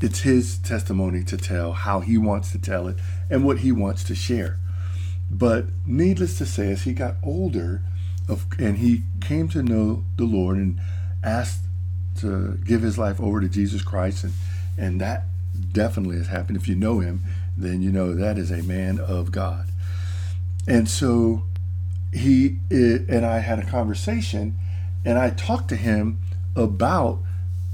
it's 0.00 0.20
his 0.20 0.58
testimony 0.58 1.24
to 1.24 1.36
tell 1.36 1.72
how 1.72 2.00
he 2.00 2.18
wants 2.18 2.52
to 2.52 2.58
tell 2.58 2.88
it 2.88 2.96
and 3.30 3.44
what 3.44 3.58
he 3.58 3.72
wants 3.72 4.04
to 4.04 4.14
share. 4.14 4.58
But 5.30 5.66
needless 5.86 6.38
to 6.38 6.46
say, 6.46 6.70
as 6.70 6.82
he 6.82 6.92
got 6.92 7.16
older, 7.22 7.82
of, 8.28 8.46
and 8.58 8.78
he 8.78 9.02
came 9.20 9.48
to 9.50 9.62
know 9.62 10.04
the 10.16 10.24
Lord 10.24 10.56
and 10.56 10.80
asked 11.22 11.62
to 12.20 12.58
give 12.64 12.82
his 12.82 12.98
life 12.98 13.20
over 13.20 13.40
to 13.40 13.48
Jesus 13.48 13.82
Christ, 13.82 14.24
and 14.24 14.32
and 14.76 15.00
that 15.00 15.24
definitely 15.72 16.16
has 16.18 16.28
happened. 16.28 16.56
If 16.56 16.68
you 16.68 16.74
know 16.74 17.00
him, 17.00 17.22
then 17.56 17.82
you 17.82 17.90
know 17.90 18.14
that 18.14 18.38
is 18.38 18.50
a 18.50 18.62
man 18.62 18.98
of 19.00 19.32
God. 19.32 19.68
And 20.66 20.88
so 20.88 21.44
he 22.12 22.58
eh, 22.70 22.98
and 23.08 23.26
I 23.26 23.38
had 23.40 23.58
a 23.58 23.66
conversation, 23.66 24.56
and 25.04 25.18
I 25.18 25.30
talked 25.30 25.68
to 25.68 25.76
him 25.76 26.18
about 26.56 27.20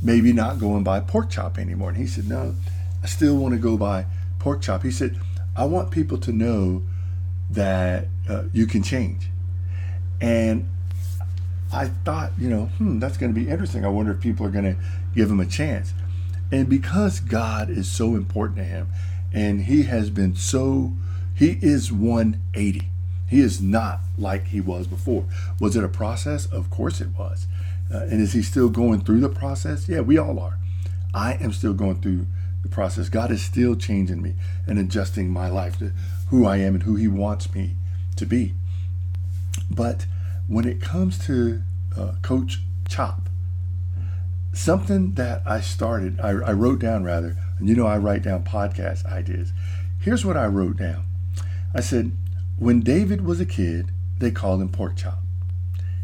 maybe 0.02 0.33
not 0.33 0.61
going 0.61 0.85
by 0.85 1.00
pork 1.00 1.31
chop 1.31 1.59
anymore. 1.59 1.88
And 1.88 1.99
he 1.99 2.07
said, 2.07 2.28
No, 2.28 2.54
I 3.02 3.07
still 3.07 3.37
want 3.37 3.54
to 3.54 3.61
go 3.61 3.76
by 3.76 4.07
pork 4.38 4.62
chop. 4.62 4.83
He 4.83 4.90
said, 4.90 5.19
I 5.57 5.64
want 5.64 5.90
people 5.90 6.19
to 6.19 6.33
know 6.33 6.83
that 7.50 8.09
uh, 8.28 8.45
you 8.52 8.66
can 8.66 8.83
change. 8.83 9.28
And 10.21 10.69
I 11.73 11.88
thought, 11.88 12.33
you 12.38 12.49
know, 12.49 12.66
hmm, 12.78 12.99
that's 12.99 13.16
going 13.16 13.35
to 13.35 13.38
be 13.38 13.49
interesting. 13.49 13.85
I 13.85 13.88
wonder 13.88 14.12
if 14.12 14.21
people 14.21 14.47
are 14.47 14.50
going 14.50 14.64
to 14.64 14.76
give 15.14 15.31
him 15.31 15.40
a 15.40 15.47
chance. 15.47 15.93
And 16.52 16.69
because 16.69 17.21
God 17.21 17.71
is 17.71 17.90
so 17.90 18.14
important 18.14 18.59
to 18.59 18.64
him, 18.64 18.88
and 19.33 19.62
he 19.62 19.85
has 19.85 20.11
been 20.11 20.37
so, 20.37 20.93
he 21.35 21.59
is 21.61 21.90
180. 21.90 22.88
He 23.35 23.41
is 23.41 23.61
not 23.61 23.99
like 24.17 24.47
he 24.47 24.61
was 24.61 24.87
before. 24.87 25.25
Was 25.59 25.75
it 25.75 25.83
a 25.83 25.88
process? 25.88 26.47
Of 26.47 26.71
course 26.71 27.00
it 27.00 27.09
was. 27.19 27.49
Uh, 27.93 28.05
and 28.05 28.21
is 28.21 28.33
he 28.33 28.43
still 28.43 28.69
going 28.69 29.00
through 29.00 29.19
the 29.23 29.29
process? 29.29 29.88
Yeah, 29.88 30.03
we 30.03 30.17
all 30.17 30.38
are. 30.38 30.61
I 31.12 31.33
am 31.41 31.53
still 31.53 31.75
going 31.75 32.00
through 32.00 32.29
the 32.62 32.69
process. 32.69 33.09
God 33.09 33.33
is 33.33 33.43
still 33.43 33.75
changing 33.75 34.23
me 34.23 34.37
and 34.69 34.79
adjusting 34.79 35.31
my 35.31 35.49
life 35.49 35.81
to 35.81 35.91
who 36.29 36.47
I 36.47 36.59
am 36.59 36.75
and 36.75 36.85
who 36.85 36.95
he 36.95 37.09
wants 37.09 37.53
me 37.53 37.75
to 38.14 38.25
be. 38.25 38.55
But 39.69 40.07
when 40.47 40.64
it 40.64 40.81
comes 40.81 41.19
to 41.26 41.61
uh, 41.99 42.12
Coach 42.23 42.61
Chop, 42.88 43.29
something 44.53 45.14
that 45.14 45.43
I 45.45 45.61
started, 45.61 46.21
I, 46.21 46.29
I 46.29 46.53
wrote 46.53 46.79
down 46.79 47.03
rather, 47.03 47.37
and 47.59 47.69
you 47.69 47.75
know 47.75 47.88
I 47.88 47.99
write 47.99 48.23
down 48.23 48.45
podcast 48.45 49.05
ideas. 49.07 49.53
Here's 49.99 50.25
what 50.25 50.37
I 50.37 50.47
wrote 50.47 50.76
down. 50.76 51.05
I 51.75 51.81
said, 51.81 52.12
when 52.56 52.80
David 52.80 53.25
was 53.25 53.40
a 53.40 53.46
kid, 53.46 53.90
they 54.18 54.30
called 54.30 54.62
him 54.62 54.68
pork 54.68 54.96
chop. 54.96 55.23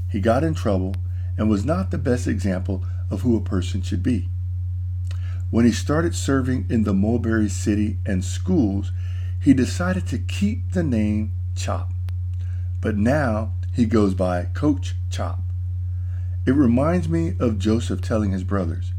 He 0.08 0.20
got 0.20 0.42
in 0.42 0.54
trouble 0.54 0.96
and 1.38 1.48
was 1.48 1.64
not 1.64 1.90
the 1.90 1.98
best 1.98 2.26
example 2.26 2.84
of 3.08 3.22
who 3.22 3.36
a 3.36 3.40
person 3.40 3.82
should 3.82 4.02
be. 4.02 4.28
When 5.50 5.64
he 5.64 5.72
started 5.72 6.14
serving 6.14 6.66
in 6.68 6.84
the 6.84 6.94
Mulberry 6.94 7.48
City 7.48 7.98
and 8.04 8.24
schools, 8.24 8.92
he 9.40 9.54
decided 9.54 10.06
to 10.08 10.18
keep 10.18 10.72
the 10.72 10.82
name 10.82 11.32
Chop. 11.56 11.92
But 12.80 12.96
now 12.96 13.52
he 13.72 13.84
goes 13.84 14.14
by 14.14 14.44
Coach 14.54 14.94
Chop. 15.10 15.40
It 16.46 16.52
reminds 16.52 17.08
me 17.08 17.34
of 17.38 17.58
Joseph 17.58 18.00
telling 18.00 18.32
his 18.32 18.44
brothers, 18.44 18.92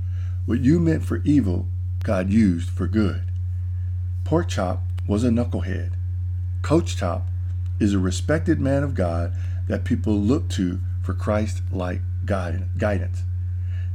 What 0.46 0.60
you 0.60 0.80
meant 0.80 1.04
for 1.04 1.22
evil, 1.24 1.68
God 2.04 2.30
used 2.30 2.70
for 2.70 2.88
good. 2.88 3.24
Pork 4.24 4.48
Chop 4.48 4.84
was 5.08 5.24
a 5.24 5.30
knucklehead. 5.30 5.94
Coach 6.62 6.98
Chop 6.98 7.28
is 7.82 7.94
a 7.94 8.00
respected 8.00 8.60
man 8.60 8.84
of 8.84 8.94
God 8.94 9.34
that 9.68 9.84
people 9.84 10.14
look 10.14 10.48
to 10.50 10.80
for 11.04 11.14
Christ 11.14 11.62
like 11.72 12.02
guidance. 12.26 13.24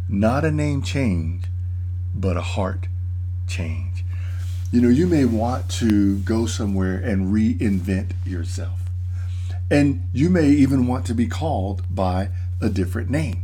Not 0.08 0.44
a 0.44 0.50
name 0.50 0.82
change, 0.82 1.44
but 2.14 2.36
a 2.36 2.42
heart 2.42 2.88
change. 3.46 4.04
You 4.72 4.80
know, 4.80 4.88
you 4.88 5.06
may 5.06 5.24
want 5.24 5.70
to 5.72 6.18
go 6.18 6.46
somewhere 6.46 6.96
and 6.96 7.32
reinvent 7.32 8.12
yourself. 8.24 8.80
And 9.70 10.08
you 10.12 10.30
may 10.30 10.48
even 10.48 10.86
want 10.86 11.06
to 11.06 11.14
be 11.14 11.26
called 11.26 11.82
by 11.88 12.30
a 12.60 12.68
different 12.68 13.08
name. 13.08 13.42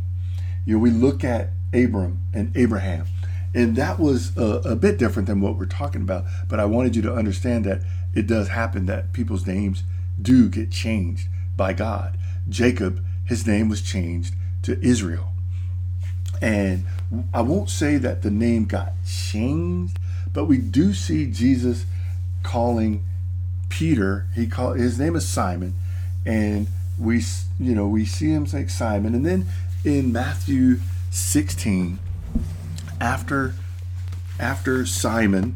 You 0.65 0.75
know, 0.75 0.79
we 0.79 0.89
look 0.89 1.23
at 1.23 1.49
Abram 1.73 2.21
and 2.33 2.55
Abraham, 2.55 3.07
and 3.53 3.75
that 3.77 3.99
was 3.99 4.35
a, 4.37 4.71
a, 4.71 4.75
bit 4.75 4.97
different 4.97 5.27
than 5.27 5.41
what 5.41 5.57
we're 5.57 5.65
talking 5.65 6.01
about. 6.01 6.25
But 6.47 6.59
I 6.59 6.65
wanted 6.65 6.95
you 6.95 7.01
to 7.03 7.13
understand 7.13 7.65
that 7.65 7.81
it 8.13 8.27
does 8.27 8.49
happen 8.49 8.85
that 8.85 9.11
people's 9.13 9.45
names 9.45 9.83
do 10.21 10.49
get 10.49 10.71
changed 10.71 11.27
by 11.55 11.73
God. 11.73 12.17
Jacob, 12.49 13.03
his 13.25 13.47
name 13.47 13.69
was 13.69 13.81
changed 13.81 14.35
to 14.63 14.79
Israel. 14.85 15.29
And 16.41 16.85
I 17.33 17.41
won't 17.41 17.69
say 17.69 17.97
that 17.97 18.21
the 18.21 18.31
name 18.31 18.65
got 18.65 18.93
changed, 19.07 19.99
but 20.33 20.45
we 20.45 20.57
do 20.57 20.93
see 20.93 21.27
Jesus 21.27 21.85
calling 22.41 23.03
Peter, 23.69 24.27
he 24.35 24.45
called 24.45 24.77
his 24.77 24.99
name 24.99 25.15
is 25.15 25.27
Simon, 25.27 25.73
and 26.25 26.67
we 26.99 27.23
you 27.59 27.73
know 27.73 27.87
we 27.87 28.05
see 28.05 28.29
him 28.29 28.45
say 28.45 28.67
Simon, 28.67 29.15
and 29.15 29.25
then 29.25 29.47
in 29.83 30.13
Matthew 30.13 30.79
16, 31.09 31.97
after 33.01 33.55
after 34.39 34.85
Simon 34.85 35.55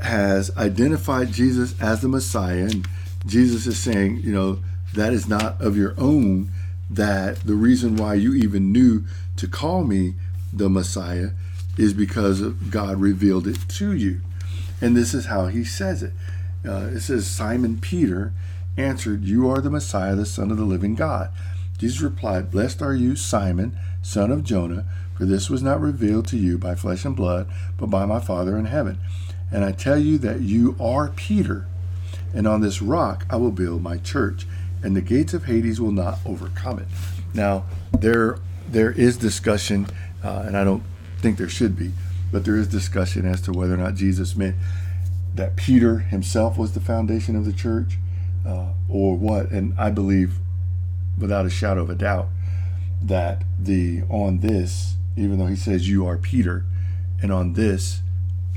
has 0.00 0.54
identified 0.56 1.32
Jesus 1.32 1.80
as 1.80 2.02
the 2.02 2.08
Messiah, 2.08 2.64
and 2.64 2.86
Jesus 3.26 3.66
is 3.66 3.78
saying, 3.78 4.20
you 4.22 4.32
know, 4.32 4.58
that 4.94 5.12
is 5.12 5.28
not 5.28 5.60
of 5.60 5.76
your 5.76 5.94
own, 5.96 6.50
that 6.90 7.40
the 7.40 7.54
reason 7.54 7.96
why 7.96 8.14
you 8.14 8.34
even 8.34 8.72
knew 8.72 9.04
to 9.36 9.48
call 9.48 9.84
me 9.84 10.14
the 10.52 10.68
Messiah 10.68 11.30
is 11.78 11.94
because 11.94 12.42
God 12.42 13.00
revealed 13.00 13.46
it 13.46 13.58
to 13.68 13.92
you. 13.92 14.20
And 14.80 14.96
this 14.96 15.14
is 15.14 15.26
how 15.26 15.46
he 15.46 15.64
says 15.64 16.02
it. 16.02 16.12
Uh, 16.66 16.90
it 16.92 17.00
says, 17.00 17.26
Simon 17.26 17.78
Peter 17.80 18.32
answered, 18.76 19.24
You 19.24 19.48
are 19.48 19.60
the 19.60 19.70
Messiah, 19.70 20.14
the 20.14 20.26
Son 20.26 20.50
of 20.50 20.56
the 20.56 20.64
living 20.64 20.94
God. 20.94 21.30
Jesus 21.78 22.00
replied, 22.00 22.50
Blessed 22.50 22.82
are 22.82 22.94
you, 22.94 23.16
Simon, 23.16 23.76
son 24.02 24.30
of 24.30 24.44
Jonah, 24.44 24.84
for 25.16 25.24
this 25.24 25.50
was 25.50 25.62
not 25.62 25.80
revealed 25.80 26.26
to 26.28 26.36
you 26.36 26.58
by 26.58 26.74
flesh 26.74 27.04
and 27.04 27.16
blood, 27.16 27.48
but 27.78 27.86
by 27.86 28.04
my 28.04 28.20
Father 28.20 28.56
in 28.56 28.66
heaven. 28.66 28.98
And 29.50 29.64
I 29.64 29.72
tell 29.72 29.98
you 29.98 30.18
that 30.18 30.40
you 30.40 30.76
are 30.80 31.08
Peter, 31.08 31.66
and 32.34 32.46
on 32.46 32.60
this 32.60 32.82
rock 32.82 33.26
I 33.30 33.36
will 33.36 33.50
build 33.50 33.82
my 33.82 33.98
church, 33.98 34.46
and 34.82 34.96
the 34.96 35.00
gates 35.00 35.34
of 35.34 35.44
Hades 35.44 35.80
will 35.80 35.92
not 35.92 36.18
overcome 36.26 36.78
it. 36.78 36.88
Now, 37.34 37.64
there 37.98 38.38
there 38.68 38.92
is 38.92 39.16
discussion, 39.16 39.86
uh, 40.24 40.44
and 40.46 40.56
I 40.56 40.64
don't 40.64 40.82
think 41.18 41.38
there 41.38 41.48
should 41.48 41.76
be, 41.76 41.92
but 42.30 42.44
there 42.44 42.56
is 42.56 42.68
discussion 42.68 43.26
as 43.26 43.40
to 43.42 43.52
whether 43.52 43.74
or 43.74 43.78
not 43.78 43.94
Jesus 43.94 44.34
meant 44.34 44.56
that 45.34 45.56
Peter 45.56 45.98
himself 45.98 46.58
was 46.58 46.72
the 46.72 46.80
foundation 46.80 47.36
of 47.36 47.44
the 47.44 47.52
church, 47.52 47.98
uh, 48.46 48.68
or 48.88 49.16
what. 49.16 49.50
And 49.50 49.78
I 49.78 49.90
believe, 49.90 50.34
without 51.18 51.46
a 51.46 51.50
shadow 51.50 51.82
of 51.82 51.90
a 51.90 51.94
doubt, 51.94 52.28
that 53.02 53.44
the 53.58 54.02
on 54.08 54.40
this, 54.40 54.96
even 55.16 55.38
though 55.38 55.46
he 55.46 55.56
says 55.56 55.88
you 55.88 56.06
are 56.06 56.16
Peter, 56.16 56.64
and 57.20 57.32
on 57.32 57.54
this 57.54 58.00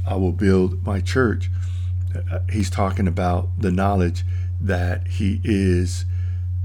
I 0.08 0.15
will 0.15 0.32
build 0.32 0.86
my 0.86 1.01
church. 1.01 1.50
Uh, 2.16 2.40
he's 2.52 2.70
talking 2.70 3.08
about 3.08 3.50
the 3.60 3.72
knowledge 3.72 4.24
that 4.62 5.08
he 5.08 5.42
is, 5.44 6.06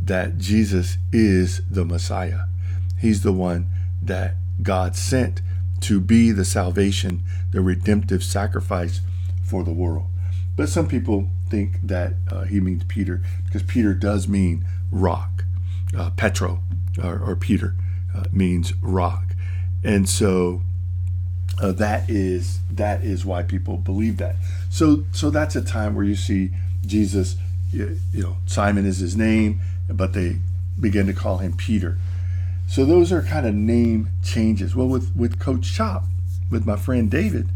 that 0.03 0.39
Jesus 0.39 0.99
is 1.13 1.63
the 1.71 1.85
Messiah. 1.85 2.45
He's 2.99 3.23
the 3.23 3.33
one 3.33 3.69
that 4.03 4.35
God 4.63 4.97
sent 4.97 5.41
to 5.81 6.01
be 6.01 6.31
the 6.31 6.45
salvation, 6.45 7.23
the 7.53 7.61
redemptive 7.61 8.23
sacrifice 8.23 9.01
for 9.43 9.65
the 9.65 9.73
world. 9.73 10.07
But 10.57 10.69
some 10.69 10.89
people 10.89 11.29
think 11.49 11.81
that 11.83 12.15
uh, 12.31 12.45
he 12.45 12.61
means 12.61 12.85
Peter 12.85 13.23
because 13.45 13.63
Peter 13.63 13.95
does 13.95 14.29
mean 14.29 14.65
rock. 14.91 15.45
Uh, 15.97 16.11
Petro 16.11 16.63
or, 17.03 17.19
or 17.19 17.35
Peter 17.35 17.75
uh, 18.15 18.25
means 18.31 18.73
rock. 18.81 19.35
And 19.83 20.09
so 20.09 20.63
uh, 21.61 21.73
that 21.73 22.09
is 22.09 22.59
that 22.71 23.03
is 23.03 23.25
why 23.25 23.43
people 23.43 23.77
believe 23.77 24.17
that. 24.17 24.37
So 24.71 25.05
so 25.13 25.31
that's 25.31 25.55
a 25.57 25.63
time 25.63 25.95
where 25.95 26.05
you 26.05 26.17
see 26.17 26.51
Jesus. 26.87 27.37
You, 27.73 27.99
you 28.13 28.23
know, 28.23 28.37
Simon 28.47 28.85
is 28.85 28.99
his 28.99 29.17
name, 29.17 29.61
but 29.89 30.13
they 30.13 30.39
begin 30.81 31.07
to 31.07 31.13
call 31.13 31.39
him 31.39 31.53
Peter. 31.57 31.99
So 32.67 32.85
those 32.85 33.13
are 33.13 33.23
kind 33.23 33.47
of 33.47 33.55
name 33.55 34.09
changes. 34.25 34.75
Well, 34.75 34.89
with 34.89 35.15
with 35.15 35.39
Coach 35.39 35.73
Chop, 35.73 36.05
with 36.51 36.67
my 36.67 36.77
friend 36.77 37.11
David, 37.11 37.49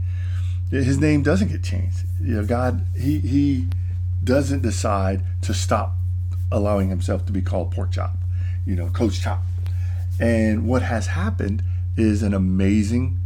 his 0.70 0.98
name 0.98 1.22
doesn't 1.22 1.48
get 1.48 1.64
changed. 1.64 1.98
You 2.20 2.36
know, 2.36 2.44
God 2.44 2.84
he 2.96 3.18
he 3.20 3.66
doesn't 4.22 4.62
decide 4.62 5.22
to 5.42 5.54
stop 5.54 5.94
allowing 6.52 6.90
himself 6.90 7.26
to 7.26 7.32
be 7.32 7.42
called 7.42 7.70
Pork 7.70 7.92
Chop. 7.92 8.16
You 8.66 8.76
know, 8.76 8.88
Coach 8.88 9.22
Chop. 9.22 9.42
And 10.20 10.68
what 10.68 10.82
has 10.82 11.08
happened 11.08 11.62
is 11.96 12.22
an 12.22 12.34
amazing 12.34 13.20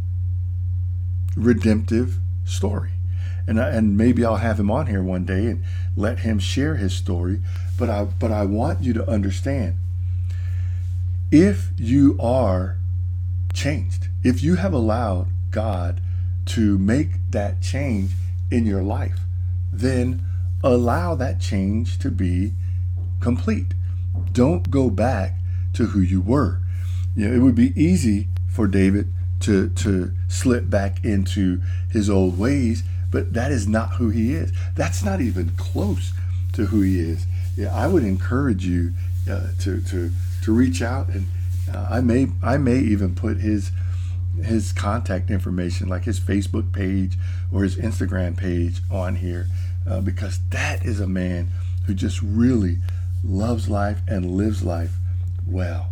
redemptive 1.35 2.17
story. 2.45 2.91
And, 3.47 3.59
I, 3.59 3.69
and 3.69 3.97
maybe 3.97 4.23
I'll 4.23 4.35
have 4.35 4.59
him 4.59 4.69
on 4.69 4.87
here 4.87 5.01
one 5.01 5.25
day 5.25 5.47
and 5.47 5.63
let 5.95 6.19
him 6.19 6.39
share 6.39 6.75
his 6.75 6.93
story. 6.93 7.41
But 7.77 7.89
I, 7.89 8.03
but 8.03 8.31
I 8.31 8.45
want 8.45 8.83
you 8.83 8.93
to 8.93 9.09
understand 9.09 9.77
if 11.31 11.69
you 11.77 12.17
are 12.19 12.77
changed, 13.53 14.07
if 14.23 14.43
you 14.43 14.55
have 14.55 14.73
allowed 14.73 15.27
God 15.51 16.01
to 16.47 16.77
make 16.77 17.09
that 17.29 17.61
change 17.61 18.11
in 18.51 18.65
your 18.65 18.81
life, 18.81 19.19
then 19.71 20.25
allow 20.63 21.15
that 21.15 21.39
change 21.39 21.99
to 21.99 22.11
be 22.11 22.53
complete. 23.19 23.73
Don't 24.31 24.69
go 24.69 24.89
back 24.89 25.35
to 25.73 25.87
who 25.87 25.99
you 25.99 26.21
were. 26.21 26.59
You 27.15 27.27
know, 27.27 27.35
it 27.35 27.39
would 27.39 27.55
be 27.55 27.73
easy 27.81 28.27
for 28.47 28.67
David 28.67 29.13
to 29.41 29.69
to 29.69 30.11
slip 30.27 30.69
back 30.69 31.03
into 31.03 31.61
his 31.91 32.09
old 32.09 32.37
ways, 32.37 32.83
but 33.11 33.33
that 33.33 33.51
is 33.51 33.67
not 33.67 33.93
who 33.93 34.09
he 34.09 34.33
is. 34.33 34.51
That's 34.75 35.03
not 35.03 35.21
even 35.21 35.51
close 35.51 36.13
to 36.53 36.67
who 36.67 36.81
he 36.81 36.99
is. 36.99 37.25
Yeah, 37.55 37.73
I 37.75 37.87
would 37.87 38.03
encourage 38.03 38.65
you 38.65 38.93
uh, 39.29 39.49
to 39.59 39.81
to 39.81 40.11
to 40.43 40.53
reach 40.53 40.81
out 40.81 41.09
and 41.09 41.27
uh, 41.73 41.87
I 41.89 42.01
may 42.01 42.27
I 42.41 42.57
may 42.57 42.79
even 42.79 43.15
put 43.15 43.37
his 43.37 43.71
his 44.43 44.71
contact 44.71 45.29
information 45.29 45.89
like 45.89 46.03
his 46.03 46.19
Facebook 46.19 46.71
page 46.71 47.17
or 47.51 47.63
his 47.63 47.75
Instagram 47.75 48.37
page 48.37 48.81
on 48.89 49.17
here 49.17 49.47
uh, 49.87 50.01
because 50.01 50.39
that 50.49 50.85
is 50.85 50.99
a 50.99 51.07
man 51.07 51.49
who 51.85 51.93
just 51.93 52.21
really 52.21 52.77
loves 53.23 53.69
life 53.69 53.99
and 54.07 54.31
lives 54.31 54.63
life 54.63 54.93
well. 55.45 55.91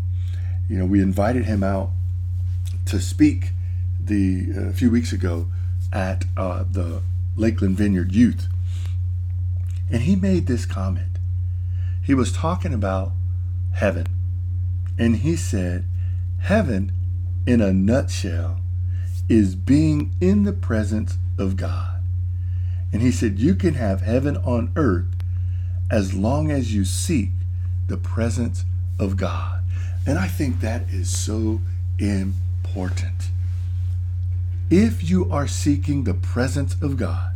You 0.70 0.78
know, 0.78 0.86
we 0.86 1.02
invited 1.02 1.46
him 1.46 1.64
out 1.64 1.92
to 2.88 3.00
speak 3.00 3.52
the 4.00 4.70
a 4.70 4.74
few 4.74 4.90
weeks 4.90 5.12
ago 5.12 5.48
at 5.92 6.26
uh, 6.36 6.64
the 6.70 7.02
Lakeland 7.36 7.78
Vineyard 7.78 8.14
Youth, 8.14 8.48
and 9.92 10.04
he 10.04 10.16
made 10.16 10.48
this 10.48 10.66
comment. 10.66 11.20
He 12.04 12.14
was 12.14 12.32
talking 12.32 12.74
about 12.74 13.12
heaven, 13.74 14.08
and 14.98 15.18
he 15.18 15.36
said, 15.36 15.86
"Heaven, 16.40 16.92
in 17.46 17.62
a 17.62 17.74
nutshell, 17.74 18.62
is 19.30 19.56
being 19.56 20.16
in 20.22 20.44
the 20.44 20.54
presence 20.54 21.18
of 21.38 21.58
God." 21.58 22.02
And 22.94 23.02
he 23.02 23.12
said, 23.12 23.40
"You 23.40 23.56
can 23.56 23.74
have 23.74 24.02
heaven 24.02 24.38
on 24.38 24.72
earth 24.76 25.14
as 25.92 26.14
long 26.14 26.52
as 26.52 26.74
you 26.74 26.86
seek 26.86 27.32
the 27.88 27.98
presence 27.98 28.64
of 28.98 29.18
God." 29.18 29.62
And 30.06 30.18
I 30.18 30.28
think 30.28 30.62
that 30.62 30.84
is 30.90 31.10
so 31.10 31.60
important. 32.00 32.47
If 34.70 35.10
you 35.10 35.32
are 35.32 35.48
seeking 35.48 36.04
the 36.04 36.14
presence 36.14 36.76
of 36.82 36.98
God, 36.98 37.32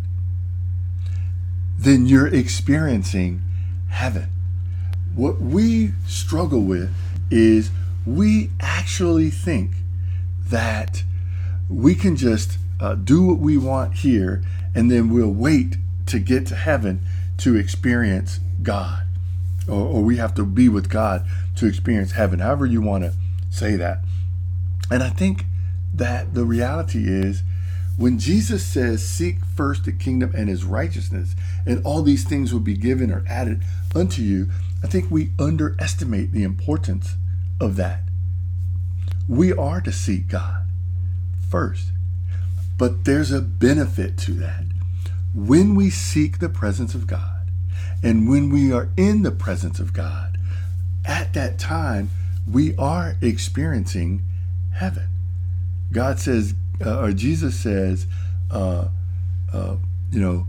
then 1.77 2.05
you're 2.05 2.27
experiencing 2.27 3.41
heaven. 3.89 4.29
What 5.15 5.39
we 5.39 5.93
struggle 6.07 6.61
with 6.61 6.93
is 7.31 7.71
we 8.05 8.51
actually 8.59 9.29
think 9.29 9.71
that 10.47 11.03
we 11.69 11.95
can 11.95 12.15
just 12.15 12.57
uh, 12.79 12.95
do 12.95 13.23
what 13.25 13.39
we 13.39 13.57
want 13.57 13.95
here 13.95 14.43
and 14.75 14.91
then 14.91 15.09
we'll 15.09 15.31
wait 15.31 15.77
to 16.07 16.19
get 16.19 16.45
to 16.47 16.55
heaven 16.55 17.01
to 17.37 17.55
experience 17.55 18.39
God. 18.61 19.03
Or, 19.67 19.87
or 19.87 20.03
we 20.03 20.17
have 20.17 20.35
to 20.35 20.45
be 20.45 20.69
with 20.69 20.89
God 20.89 21.25
to 21.55 21.65
experience 21.65 22.11
heaven, 22.11 22.39
however 22.39 22.65
you 22.65 22.81
want 22.81 23.05
to 23.05 23.13
say 23.49 23.75
that. 23.77 24.01
And 24.91 25.01
I 25.01 25.09
think 25.09 25.45
that 25.93 26.33
the 26.33 26.43
reality 26.43 27.07
is 27.07 27.43
when 27.97 28.19
Jesus 28.19 28.65
says, 28.65 29.07
Seek 29.07 29.45
first 29.45 29.85
the 29.85 29.91
kingdom 29.93 30.33
and 30.35 30.49
his 30.49 30.65
righteousness, 30.65 31.33
and 31.65 31.83
all 31.85 32.01
these 32.01 32.25
things 32.25 32.51
will 32.51 32.59
be 32.59 32.75
given 32.75 33.09
or 33.09 33.23
added 33.27 33.63
unto 33.95 34.21
you, 34.21 34.49
I 34.83 34.87
think 34.87 35.09
we 35.09 35.31
underestimate 35.39 36.33
the 36.33 36.43
importance 36.43 37.15
of 37.59 37.77
that. 37.77 38.03
We 39.29 39.53
are 39.53 39.79
to 39.81 39.91
seek 39.91 40.27
God 40.27 40.65
first, 41.49 41.91
but 42.77 43.05
there's 43.05 43.31
a 43.31 43.41
benefit 43.41 44.17
to 44.19 44.33
that. 44.33 44.63
When 45.33 45.75
we 45.75 45.89
seek 45.89 46.39
the 46.39 46.49
presence 46.49 46.93
of 46.93 47.07
God, 47.07 47.49
and 48.03 48.27
when 48.27 48.49
we 48.49 48.73
are 48.73 48.89
in 48.97 49.21
the 49.21 49.31
presence 49.31 49.79
of 49.79 49.93
God, 49.93 50.37
at 51.05 51.33
that 51.33 51.59
time, 51.59 52.09
we 52.51 52.75
are 52.77 53.15
experiencing 53.21 54.23
heaven. 54.81 55.07
God 55.91 56.17
says, 56.19 56.55
uh, 56.83 57.01
or 57.01 57.11
Jesus 57.11 57.55
says, 57.55 58.07
uh, 58.49 58.87
uh, 59.53 59.75
you 60.11 60.19
know, 60.19 60.47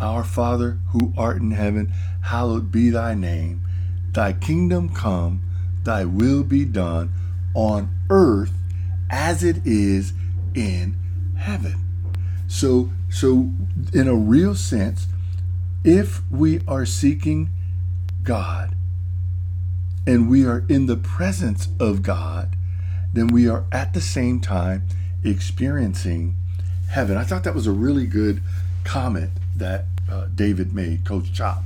our 0.00 0.22
Father 0.22 0.78
who 0.90 1.12
art 1.18 1.42
in 1.42 1.50
heaven, 1.50 1.92
hallowed 2.22 2.70
be 2.70 2.90
thy 2.90 3.14
name. 3.14 3.66
Thy 4.12 4.32
kingdom 4.34 4.88
come, 4.88 5.42
thy 5.82 6.04
will 6.04 6.44
be 6.44 6.64
done 6.64 7.12
on 7.54 7.90
earth 8.08 8.52
as 9.10 9.42
it 9.42 9.66
is 9.66 10.12
in 10.54 10.96
heaven. 11.36 11.74
So, 12.46 12.90
so 13.10 13.50
in 13.92 14.06
a 14.06 14.14
real 14.14 14.54
sense, 14.54 15.08
if 15.82 16.20
we 16.30 16.60
are 16.68 16.86
seeking 16.86 17.50
God 18.22 18.76
and 20.06 20.30
we 20.30 20.46
are 20.46 20.64
in 20.68 20.86
the 20.86 20.96
presence 20.96 21.68
of 21.80 22.02
God, 22.04 22.55
then 23.16 23.28
we 23.28 23.48
are 23.48 23.64
at 23.72 23.94
the 23.94 24.00
same 24.00 24.40
time 24.40 24.82
experiencing 25.24 26.34
heaven. 26.90 27.16
I 27.16 27.24
thought 27.24 27.44
that 27.44 27.54
was 27.54 27.66
a 27.66 27.72
really 27.72 28.06
good 28.06 28.42
comment 28.84 29.30
that 29.56 29.86
uh, 30.10 30.26
David 30.34 30.74
made, 30.74 31.04
Coach 31.04 31.32
Chop 31.32 31.64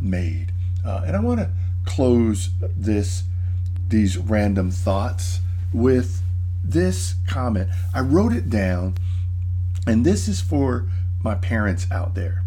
made. 0.00 0.52
Uh, 0.84 1.02
and 1.06 1.16
I 1.16 1.20
want 1.20 1.40
to 1.40 1.50
close 1.86 2.50
this 2.76 3.24
these 3.88 4.16
random 4.18 4.70
thoughts 4.70 5.40
with 5.72 6.22
this 6.62 7.14
comment. 7.26 7.70
I 7.94 8.00
wrote 8.00 8.32
it 8.32 8.48
down, 8.48 8.96
and 9.86 10.04
this 10.04 10.28
is 10.28 10.40
for 10.40 10.86
my 11.24 11.34
parents 11.34 11.86
out 11.90 12.14
there. 12.14 12.44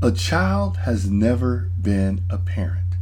A 0.00 0.12
child 0.12 0.76
has 0.78 1.10
never 1.10 1.70
been 1.80 2.22
a 2.30 2.38
parent, 2.38 2.94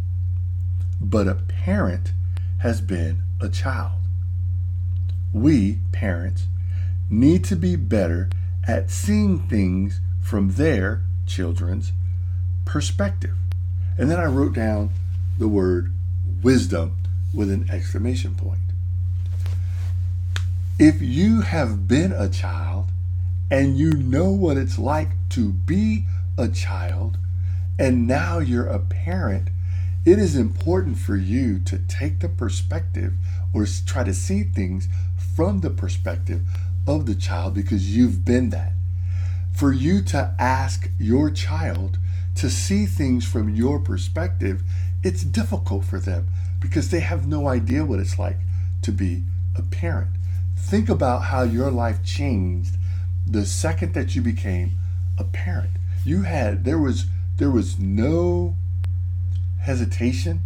but 1.00 1.28
a 1.28 1.34
parent 1.34 2.12
has 2.58 2.80
been 2.80 3.22
a 3.40 3.48
child. 3.48 4.00
We, 5.32 5.80
parents, 5.92 6.46
need 7.10 7.44
to 7.44 7.56
be 7.56 7.76
better 7.76 8.30
at 8.66 8.90
seeing 8.90 9.38
things 9.38 10.00
from 10.22 10.52
their 10.52 11.02
children's 11.26 11.92
perspective. 12.64 13.36
And 13.98 14.10
then 14.10 14.18
I 14.18 14.26
wrote 14.26 14.54
down 14.54 14.90
the 15.38 15.48
word 15.48 15.92
wisdom 16.42 16.96
with 17.32 17.50
an 17.50 17.68
exclamation 17.70 18.34
point. 18.34 18.60
If 20.78 21.00
you 21.00 21.42
have 21.42 21.88
been 21.88 22.12
a 22.12 22.28
child 22.28 22.88
and 23.50 23.78
you 23.78 23.92
know 23.92 24.30
what 24.30 24.56
it's 24.56 24.78
like 24.78 25.10
to 25.30 25.50
be 25.50 26.04
a 26.36 26.48
child, 26.48 27.18
and 27.78 28.06
now 28.06 28.38
you're 28.38 28.66
a 28.66 28.78
parent, 28.78 29.48
it 30.06 30.20
is 30.20 30.36
important 30.36 30.96
for 30.96 31.16
you 31.16 31.58
to 31.58 31.78
take 31.88 32.20
the 32.20 32.28
perspective 32.28 33.12
or 33.52 33.66
try 33.84 34.04
to 34.04 34.14
see 34.14 34.44
things 34.44 34.86
from 35.34 35.60
the 35.60 35.70
perspective 35.70 36.42
of 36.86 37.06
the 37.06 37.14
child 37.14 37.54
because 37.54 37.96
you've 37.96 38.24
been 38.24 38.50
that. 38.50 38.72
For 39.52 39.72
you 39.72 40.00
to 40.02 40.32
ask 40.38 40.88
your 41.00 41.28
child 41.30 41.98
to 42.36 42.48
see 42.48 42.86
things 42.86 43.26
from 43.26 43.52
your 43.52 43.80
perspective, 43.80 44.62
it's 45.02 45.24
difficult 45.24 45.84
for 45.84 45.98
them 45.98 46.28
because 46.60 46.90
they 46.90 47.00
have 47.00 47.26
no 47.26 47.48
idea 47.48 47.84
what 47.84 47.98
it's 47.98 48.16
like 48.16 48.38
to 48.82 48.92
be 48.92 49.24
a 49.56 49.62
parent. 49.62 50.10
Think 50.56 50.88
about 50.88 51.24
how 51.24 51.42
your 51.42 51.72
life 51.72 52.04
changed 52.04 52.76
the 53.26 53.44
second 53.44 53.92
that 53.94 54.14
you 54.14 54.22
became 54.22 54.78
a 55.18 55.24
parent. 55.24 55.70
You 56.04 56.22
had 56.22 56.64
there 56.64 56.78
was 56.78 57.06
there 57.38 57.50
was 57.50 57.78
no 57.78 58.54
hesitation 59.66 60.42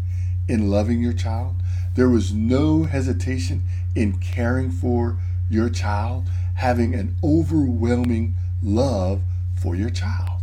in 0.49 0.71
loving 0.71 1.03
your 1.03 1.13
child. 1.13 1.57
There 1.95 2.09
was 2.09 2.33
no 2.33 2.85
hesitation 2.85 3.63
in 3.95 4.19
caring 4.19 4.71
for 4.71 5.19
your 5.51 5.69
child, 5.69 6.25
having 6.57 6.95
an 6.95 7.17
overwhelming 7.23 8.35
love 8.63 9.21
for 9.55 9.77
your 9.77 9.91
child. 9.91 10.41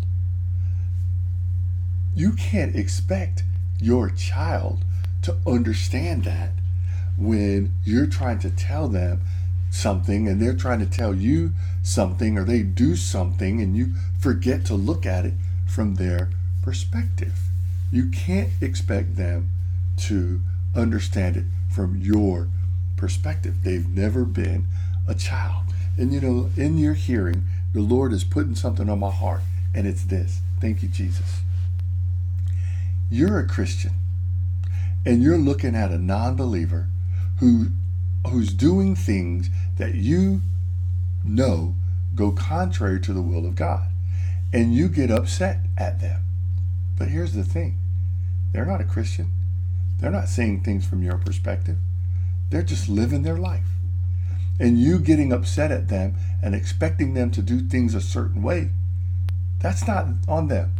You 2.15 2.33
can't 2.33 2.75
expect 2.75 3.43
your 3.81 4.11
child 4.11 4.85
to 5.23 5.37
understand 5.47 6.23
that 6.25 6.51
when 7.17 7.73
you're 7.83 8.05
trying 8.05 8.39
to 8.39 8.51
tell 8.51 8.87
them 8.87 9.21
something 9.71 10.27
and 10.27 10.39
they're 10.39 10.55
trying 10.55 10.79
to 10.79 10.85
tell 10.85 11.15
you 11.15 11.51
something 11.81 12.37
or 12.37 12.43
they 12.43 12.61
do 12.61 12.95
something 12.95 13.59
and 13.59 13.75
you 13.75 13.93
forget 14.19 14.65
to 14.65 14.75
look 14.75 15.05
at 15.05 15.25
it 15.25 15.33
from 15.65 15.95
their 15.95 16.29
perspective. 16.61 17.46
You 17.91 18.09
can't 18.09 18.49
expect 18.61 19.15
them 19.15 19.51
to 19.97 20.41
understand 20.75 21.37
it 21.37 21.45
from 21.73 21.97
your 21.97 22.49
perspective. 22.95 23.63
They've 23.63 23.87
never 23.87 24.25
been 24.25 24.65
a 25.07 25.15
child. 25.15 25.65
And 25.97 26.13
you 26.13 26.21
know, 26.21 26.49
in 26.57 26.77
your 26.77 26.93
hearing, 26.93 27.43
the 27.73 27.81
Lord 27.81 28.13
is 28.13 28.23
putting 28.23 28.55
something 28.55 28.89
on 28.89 28.99
my 28.99 29.11
heart, 29.11 29.41
and 29.73 29.87
it's 29.87 30.03
this. 30.03 30.41
Thank 30.59 30.83
you, 30.83 30.89
Jesus. 30.89 31.41
You're 33.09 33.39
a 33.39 33.47
Christian, 33.47 33.93
and 35.05 35.23
you're 35.23 35.37
looking 35.37 35.75
at 35.75 35.91
a 35.91 35.97
non 35.97 36.35
believer 36.35 36.87
who 37.39 37.67
who's 38.27 38.53
doing 38.53 38.95
things 38.95 39.49
that 39.77 39.95
you 39.95 40.41
know 41.23 41.75
go 42.15 42.31
contrary 42.31 42.99
to 43.01 43.13
the 43.13 43.21
will 43.21 43.45
of 43.45 43.55
God. 43.55 43.89
And 44.53 44.73
you 44.73 44.87
get 44.87 45.11
upset 45.11 45.59
at 45.77 45.99
them. 45.99 46.23
But 46.97 47.09
here's 47.09 47.33
the 47.33 47.43
thing 47.43 47.77
they're 48.51 48.65
not 48.65 48.81
a 48.81 48.85
Christian, 48.85 49.31
they're 49.99 50.11
not 50.11 50.29
saying 50.29 50.63
things 50.63 50.85
from 50.85 51.03
your 51.03 51.17
perspective, 51.17 51.77
they're 52.49 52.63
just 52.63 52.89
living 52.89 53.23
their 53.23 53.37
life. 53.37 53.65
And 54.59 54.79
you 54.79 54.97
getting 54.97 55.31
upset 55.31 55.71
at 55.71 55.87
them 55.87 56.15
and 56.41 56.55
expecting 56.55 57.13
them 57.13 57.29
to 57.31 57.43
do 57.43 57.59
things 57.59 57.93
a 57.93 58.01
certain 58.01 58.41
way, 58.41 58.71
that's 59.59 59.87
not 59.87 60.07
on 60.27 60.47
them. 60.47 60.71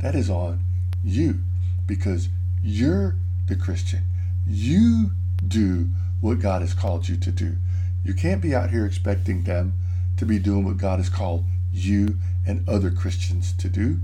That 0.00 0.14
is 0.14 0.28
on 0.28 0.60
you 1.02 1.40
because 1.86 2.28
you're 2.62 3.16
the 3.48 3.56
Christian. 3.56 4.02
You 4.46 5.12
do 5.46 5.88
what 6.20 6.40
God 6.40 6.62
has 6.62 6.74
called 6.74 7.08
you 7.08 7.16
to 7.16 7.30
do. 7.30 7.56
You 8.04 8.14
can't 8.14 8.42
be 8.42 8.54
out 8.54 8.70
here 8.70 8.84
expecting 8.84 9.44
them 9.44 9.74
to 10.16 10.26
be 10.26 10.38
doing 10.38 10.64
what 10.64 10.76
God 10.76 10.98
has 10.98 11.08
called 11.08 11.44
you 11.72 12.18
and 12.46 12.66
other 12.68 12.90
Christians 12.90 13.52
to 13.54 13.68
do. 13.68 14.00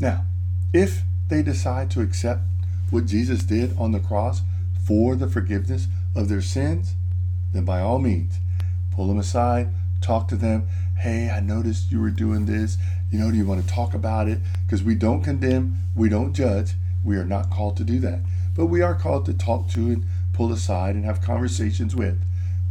Now, 0.00 0.24
if 0.72 1.02
they 1.28 1.42
decide 1.42 1.90
to 1.92 2.00
accept 2.00 2.42
what 2.90 3.06
Jesus 3.06 3.42
did 3.42 3.76
on 3.78 3.92
the 3.92 4.00
cross 4.00 4.42
for 4.86 5.16
the 5.16 5.28
forgiveness 5.28 5.86
of 6.14 6.28
their 6.28 6.42
sins, 6.42 6.94
then 7.52 7.64
by 7.64 7.80
all 7.80 7.98
means, 7.98 8.38
pull 8.94 9.08
them 9.08 9.18
aside, 9.18 9.68
talk 10.00 10.28
to 10.28 10.36
them. 10.36 10.66
Hey, 10.98 11.30
I 11.30 11.40
noticed 11.40 11.90
you 11.90 12.00
were 12.00 12.10
doing 12.10 12.46
this. 12.46 12.76
You 13.10 13.18
know, 13.18 13.30
do 13.30 13.36
you 13.36 13.46
want 13.46 13.62
to 13.62 13.68
talk 13.68 13.94
about 13.94 14.28
it? 14.28 14.40
Because 14.66 14.82
we 14.82 14.94
don't 14.94 15.22
condemn, 15.22 15.78
we 15.94 16.08
don't 16.08 16.32
judge. 16.32 16.74
We 17.04 17.16
are 17.16 17.24
not 17.24 17.50
called 17.50 17.76
to 17.78 17.84
do 17.84 17.98
that. 18.00 18.20
But 18.54 18.66
we 18.66 18.80
are 18.82 18.94
called 18.94 19.26
to 19.26 19.34
talk 19.34 19.68
to 19.70 19.80
and 19.80 20.04
pull 20.32 20.52
aside 20.52 20.94
and 20.94 21.04
have 21.04 21.20
conversations 21.20 21.96
with 21.96 22.22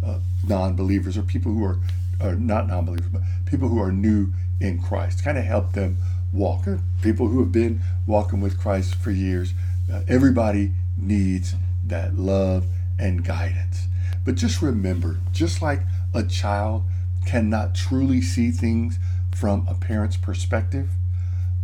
uh, 0.05 0.19
non 0.47 0.75
believers 0.75 1.17
or 1.17 1.23
people 1.23 1.51
who 1.51 1.63
are, 1.63 1.79
are 2.19 2.35
not 2.35 2.67
non 2.67 2.85
believers, 2.85 3.09
but 3.11 3.21
people 3.45 3.67
who 3.67 3.81
are 3.81 3.91
new 3.91 4.31
in 4.59 4.81
Christ. 4.81 5.23
Kind 5.23 5.37
of 5.37 5.43
help 5.43 5.73
them 5.73 5.97
walk. 6.33 6.65
People 7.01 7.27
who 7.27 7.39
have 7.39 7.51
been 7.51 7.81
walking 8.05 8.41
with 8.41 8.59
Christ 8.59 8.95
for 8.95 9.11
years. 9.11 9.53
Uh, 9.91 10.01
everybody 10.07 10.71
needs 10.97 11.55
that 11.85 12.15
love 12.17 12.65
and 12.97 13.23
guidance. 13.23 13.87
But 14.23 14.35
just 14.35 14.61
remember, 14.61 15.17
just 15.31 15.61
like 15.61 15.81
a 16.13 16.23
child 16.23 16.83
cannot 17.25 17.75
truly 17.75 18.21
see 18.21 18.51
things 18.51 18.97
from 19.35 19.65
a 19.67 19.73
parent's 19.73 20.17
perspective, 20.17 20.89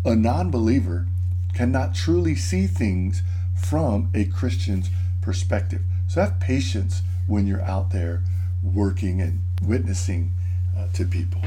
a 0.05 0.15
non 0.15 0.49
believer 0.49 1.07
cannot 1.53 1.93
truly 1.93 2.35
see 2.35 2.67
things 2.67 3.21
from 3.55 4.09
a 4.13 4.25
Christian's 4.25 4.89
perspective. 5.21 5.81
So 6.07 6.21
have 6.21 6.39
patience 6.39 7.01
when 7.27 7.47
you're 7.47 7.61
out 7.61 7.91
there 7.91 8.23
working 8.63 9.21
and 9.21 9.41
witnessing 9.61 10.31
uh, 10.77 10.87
to 10.93 11.05
people. 11.05 11.41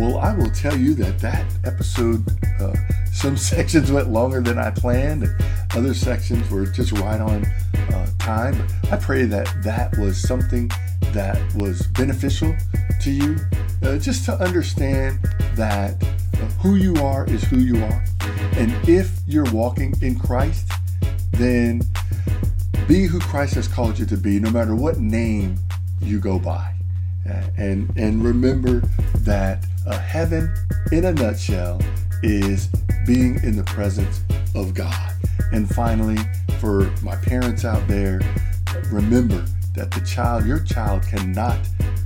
Well, 0.00 0.16
I 0.16 0.32
will 0.34 0.50
tell 0.50 0.74
you 0.74 0.94
that 0.94 1.18
that 1.18 1.44
episode, 1.62 2.24
uh, 2.58 2.72
some 3.12 3.36
sections 3.52 3.92
went 3.92 4.08
longer 4.08 4.40
than 4.40 4.58
I 4.58 4.70
planned, 4.70 5.24
and 5.24 5.44
other 5.76 5.92
sections 5.92 6.50
were 6.50 6.64
just 6.64 6.92
right 6.92 7.20
on 7.20 7.44
uh, 7.92 8.06
time. 8.18 8.66
I 8.90 8.96
pray 8.96 9.26
that 9.26 9.62
that 9.62 9.94
was 9.98 10.18
something 10.18 10.70
that 11.12 11.38
was 11.54 11.86
beneficial 11.88 12.56
to 13.02 13.10
you, 13.10 13.36
uh, 13.82 13.98
just 13.98 14.24
to 14.24 14.32
understand 14.42 15.18
that 15.54 16.02
uh, 16.02 16.46
who 16.62 16.76
you 16.76 16.96
are 17.04 17.26
is 17.26 17.44
who 17.44 17.58
you 17.58 17.84
are. 17.84 18.04
And 18.52 18.72
if 18.88 19.20
you're 19.26 19.52
walking 19.52 19.92
in 20.00 20.18
Christ, 20.18 20.72
then 21.32 21.82
be 22.88 23.04
who 23.04 23.20
Christ 23.20 23.52
has 23.52 23.68
called 23.68 23.98
you 23.98 24.06
to 24.06 24.16
be, 24.16 24.40
no 24.40 24.50
matter 24.50 24.74
what 24.74 24.98
name 24.98 25.58
you 26.00 26.20
go 26.20 26.38
by. 26.38 26.79
And 27.56 27.92
and 27.96 28.24
remember 28.24 28.80
that 29.18 29.64
uh, 29.86 29.98
heaven, 29.98 30.52
in 30.92 31.04
a 31.04 31.12
nutshell, 31.12 31.80
is 32.22 32.68
being 33.06 33.42
in 33.42 33.56
the 33.56 33.64
presence 33.64 34.20
of 34.54 34.74
God. 34.74 35.12
And 35.52 35.68
finally, 35.74 36.18
for 36.58 36.92
my 37.02 37.16
parents 37.16 37.64
out 37.64 37.86
there, 37.88 38.20
remember 38.90 39.44
that 39.74 39.90
the 39.90 40.00
child, 40.00 40.46
your 40.46 40.60
child, 40.60 41.02
cannot 41.02 41.58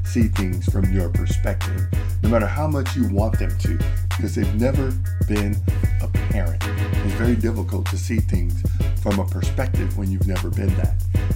see 0.04 0.28
things 0.28 0.66
from 0.66 0.92
your 0.92 1.08
perspective, 1.08 1.86
no 2.22 2.28
matter 2.28 2.46
how 2.46 2.66
much 2.66 2.94
you 2.94 3.08
want 3.08 3.38
them 3.38 3.56
to, 3.58 3.78
because 4.10 4.34
they've 4.34 4.54
never 4.54 4.92
been 5.26 5.56
a 6.02 6.08
parent. 6.08 6.62
It's 7.04 7.14
very 7.14 7.34
difficult 7.34 7.86
to 7.86 7.98
see 7.98 8.18
things 8.18 8.62
from 9.04 9.18
a 9.18 9.26
perspective 9.26 9.98
when 9.98 10.10
you've 10.10 10.26
never 10.26 10.48
been 10.48 10.74
that. 10.76 10.94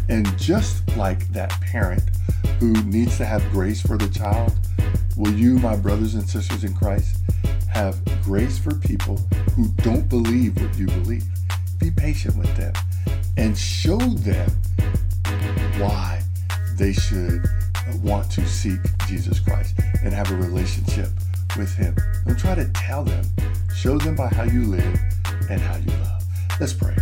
And 0.08 0.26
just 0.38 0.88
like 0.96 1.28
that 1.34 1.50
parent 1.60 2.02
who 2.60 2.72
needs 2.84 3.18
to 3.18 3.26
have 3.26 3.42
grace 3.50 3.82
for 3.82 3.98
the 3.98 4.08
child, 4.08 4.54
will 5.18 5.34
you, 5.34 5.58
my 5.58 5.76
brothers 5.76 6.14
and 6.14 6.26
sisters 6.26 6.64
in 6.64 6.72
Christ, 6.72 7.18
have 7.68 8.02
grace 8.22 8.58
for 8.58 8.74
people 8.74 9.18
who 9.54 9.68
don't 9.82 10.08
believe 10.08 10.58
what 10.58 10.78
you 10.78 10.86
believe? 10.86 11.24
Be 11.78 11.90
patient 11.90 12.38
with 12.38 12.56
them 12.56 12.72
and 13.36 13.56
show 13.56 13.98
them 13.98 14.50
why 15.76 16.22
they 16.76 16.94
should 16.94 17.44
want 18.02 18.30
to 18.30 18.48
seek 18.48 18.80
Jesus 19.06 19.40
Christ 19.40 19.78
and 20.02 20.14
have 20.14 20.30
a 20.30 20.36
relationship 20.36 21.10
with 21.54 21.74
Him. 21.74 21.94
Don't 22.26 22.38
try 22.38 22.54
to 22.54 22.66
tell 22.68 23.04
them. 23.04 23.26
Show 23.76 23.98
them 23.98 24.16
by 24.16 24.28
how 24.28 24.44
you 24.44 24.64
live 24.64 24.98
and 25.50 25.60
how 25.60 25.76
you 25.76 25.90
love. 25.98 26.22
Let's 26.58 26.72
pray. 26.72 26.96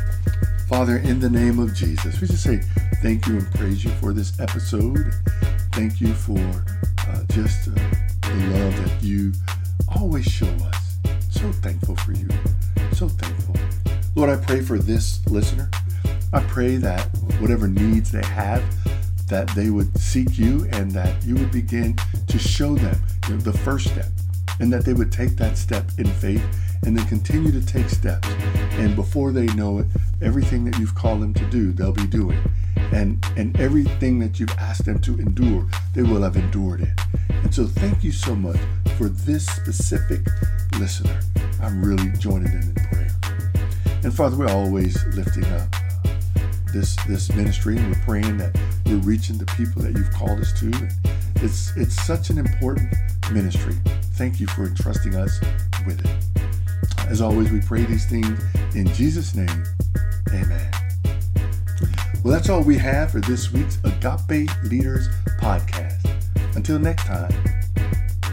Father, 0.68 0.96
in 0.96 1.20
the 1.20 1.30
name 1.30 1.60
of 1.60 1.72
Jesus, 1.74 2.20
we 2.20 2.26
just 2.26 2.42
say 2.42 2.60
thank 3.00 3.28
you 3.28 3.36
and 3.36 3.54
praise 3.54 3.84
you 3.84 3.90
for 3.92 4.12
this 4.12 4.38
episode. 4.40 5.12
Thank 5.72 6.00
you 6.00 6.12
for 6.12 6.40
uh, 7.06 7.22
just 7.28 7.68
uh, 7.68 7.74
the 8.22 8.34
love 8.50 8.76
that 8.84 8.98
you 9.00 9.32
always 9.96 10.24
show 10.24 10.48
us. 10.48 10.96
So 11.30 11.52
thankful 11.52 11.94
for 11.94 12.12
you. 12.12 12.28
So 12.92 13.08
thankful. 13.08 13.54
Lord, 14.16 14.28
I 14.28 14.36
pray 14.44 14.60
for 14.60 14.76
this 14.76 15.24
listener. 15.28 15.70
I 16.32 16.40
pray 16.40 16.76
that 16.76 17.16
whatever 17.38 17.68
needs 17.68 18.10
they 18.10 18.26
have, 18.26 18.64
that 19.28 19.48
they 19.54 19.70
would 19.70 19.96
seek 19.96 20.36
you 20.36 20.68
and 20.72 20.90
that 20.90 21.24
you 21.24 21.36
would 21.36 21.52
begin 21.52 21.96
to 22.26 22.38
show 22.40 22.74
them 22.74 23.00
you 23.28 23.34
know, 23.34 23.40
the 23.40 23.52
first 23.52 23.86
step 23.90 24.08
and 24.58 24.72
that 24.72 24.84
they 24.84 24.94
would 24.94 25.12
take 25.12 25.36
that 25.36 25.56
step 25.56 25.84
in 25.98 26.06
faith 26.06 26.44
and 26.84 26.96
then 26.96 27.06
continue 27.06 27.52
to 27.52 27.64
take 27.64 27.88
steps. 27.88 28.28
And 28.78 28.94
before 28.94 29.32
they 29.32 29.46
know 29.46 29.78
it, 29.78 29.86
everything 30.22 30.64
that 30.64 30.78
you've 30.78 30.94
called 30.94 31.22
them 31.22 31.34
to 31.34 31.44
do, 31.50 31.72
they'll 31.72 31.92
be 31.92 32.06
doing. 32.06 32.38
And, 32.92 33.24
and 33.36 33.58
everything 33.60 34.18
that 34.20 34.38
you've 34.38 34.56
asked 34.58 34.84
them 34.84 34.98
to 35.00 35.18
endure, 35.18 35.66
they 35.94 36.02
will 36.02 36.22
have 36.22 36.36
endured 36.36 36.82
it. 36.82 37.00
And 37.42 37.54
so 37.54 37.66
thank 37.66 38.02
you 38.02 38.12
so 38.12 38.34
much 38.34 38.58
for 38.96 39.08
this 39.08 39.46
specific 39.46 40.20
listener. 40.78 41.20
I'm 41.60 41.84
really 41.84 42.10
joining 42.18 42.50
them 42.50 42.62
in 42.62 42.74
prayer. 42.74 43.10
And 44.02 44.14
Father, 44.14 44.36
we're 44.36 44.48
always 44.48 45.04
lifting 45.14 45.44
up 45.46 45.74
this 46.72 46.96
this 47.06 47.32
ministry 47.32 47.76
and 47.78 47.88
we're 47.88 48.02
praying 48.02 48.36
that 48.36 48.56
we're 48.84 48.96
reaching 48.98 49.38
the 49.38 49.46
people 49.46 49.82
that 49.82 49.96
you've 49.96 50.10
called 50.10 50.40
us 50.40 50.52
to. 50.60 50.66
And 50.66 50.92
it's 51.36 51.76
it's 51.76 52.04
such 52.04 52.30
an 52.30 52.38
important 52.38 52.94
ministry. 53.32 53.74
Thank 54.14 54.40
you 54.40 54.46
for 54.46 54.64
entrusting 54.64 55.14
us 55.14 55.40
with 55.86 56.04
it. 56.04 56.46
As 57.08 57.20
always, 57.20 57.50
we 57.50 57.60
pray 57.60 57.84
these 57.84 58.06
things 58.06 58.40
in 58.74 58.86
Jesus' 58.94 59.34
name. 59.34 59.64
Amen. 60.36 60.70
Well, 62.22 62.34
that's 62.34 62.48
all 62.50 62.62
we 62.62 62.76
have 62.76 63.12
for 63.12 63.20
this 63.20 63.52
week's 63.52 63.78
Agape 63.84 64.50
Leaders 64.64 65.08
podcast. 65.40 66.04
Until 66.56 66.78
next 66.78 67.04
time, 67.04 67.32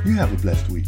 you 0.06 0.14
have 0.14 0.34
a 0.34 0.38
blessed 0.38 0.70
week. 0.70 0.86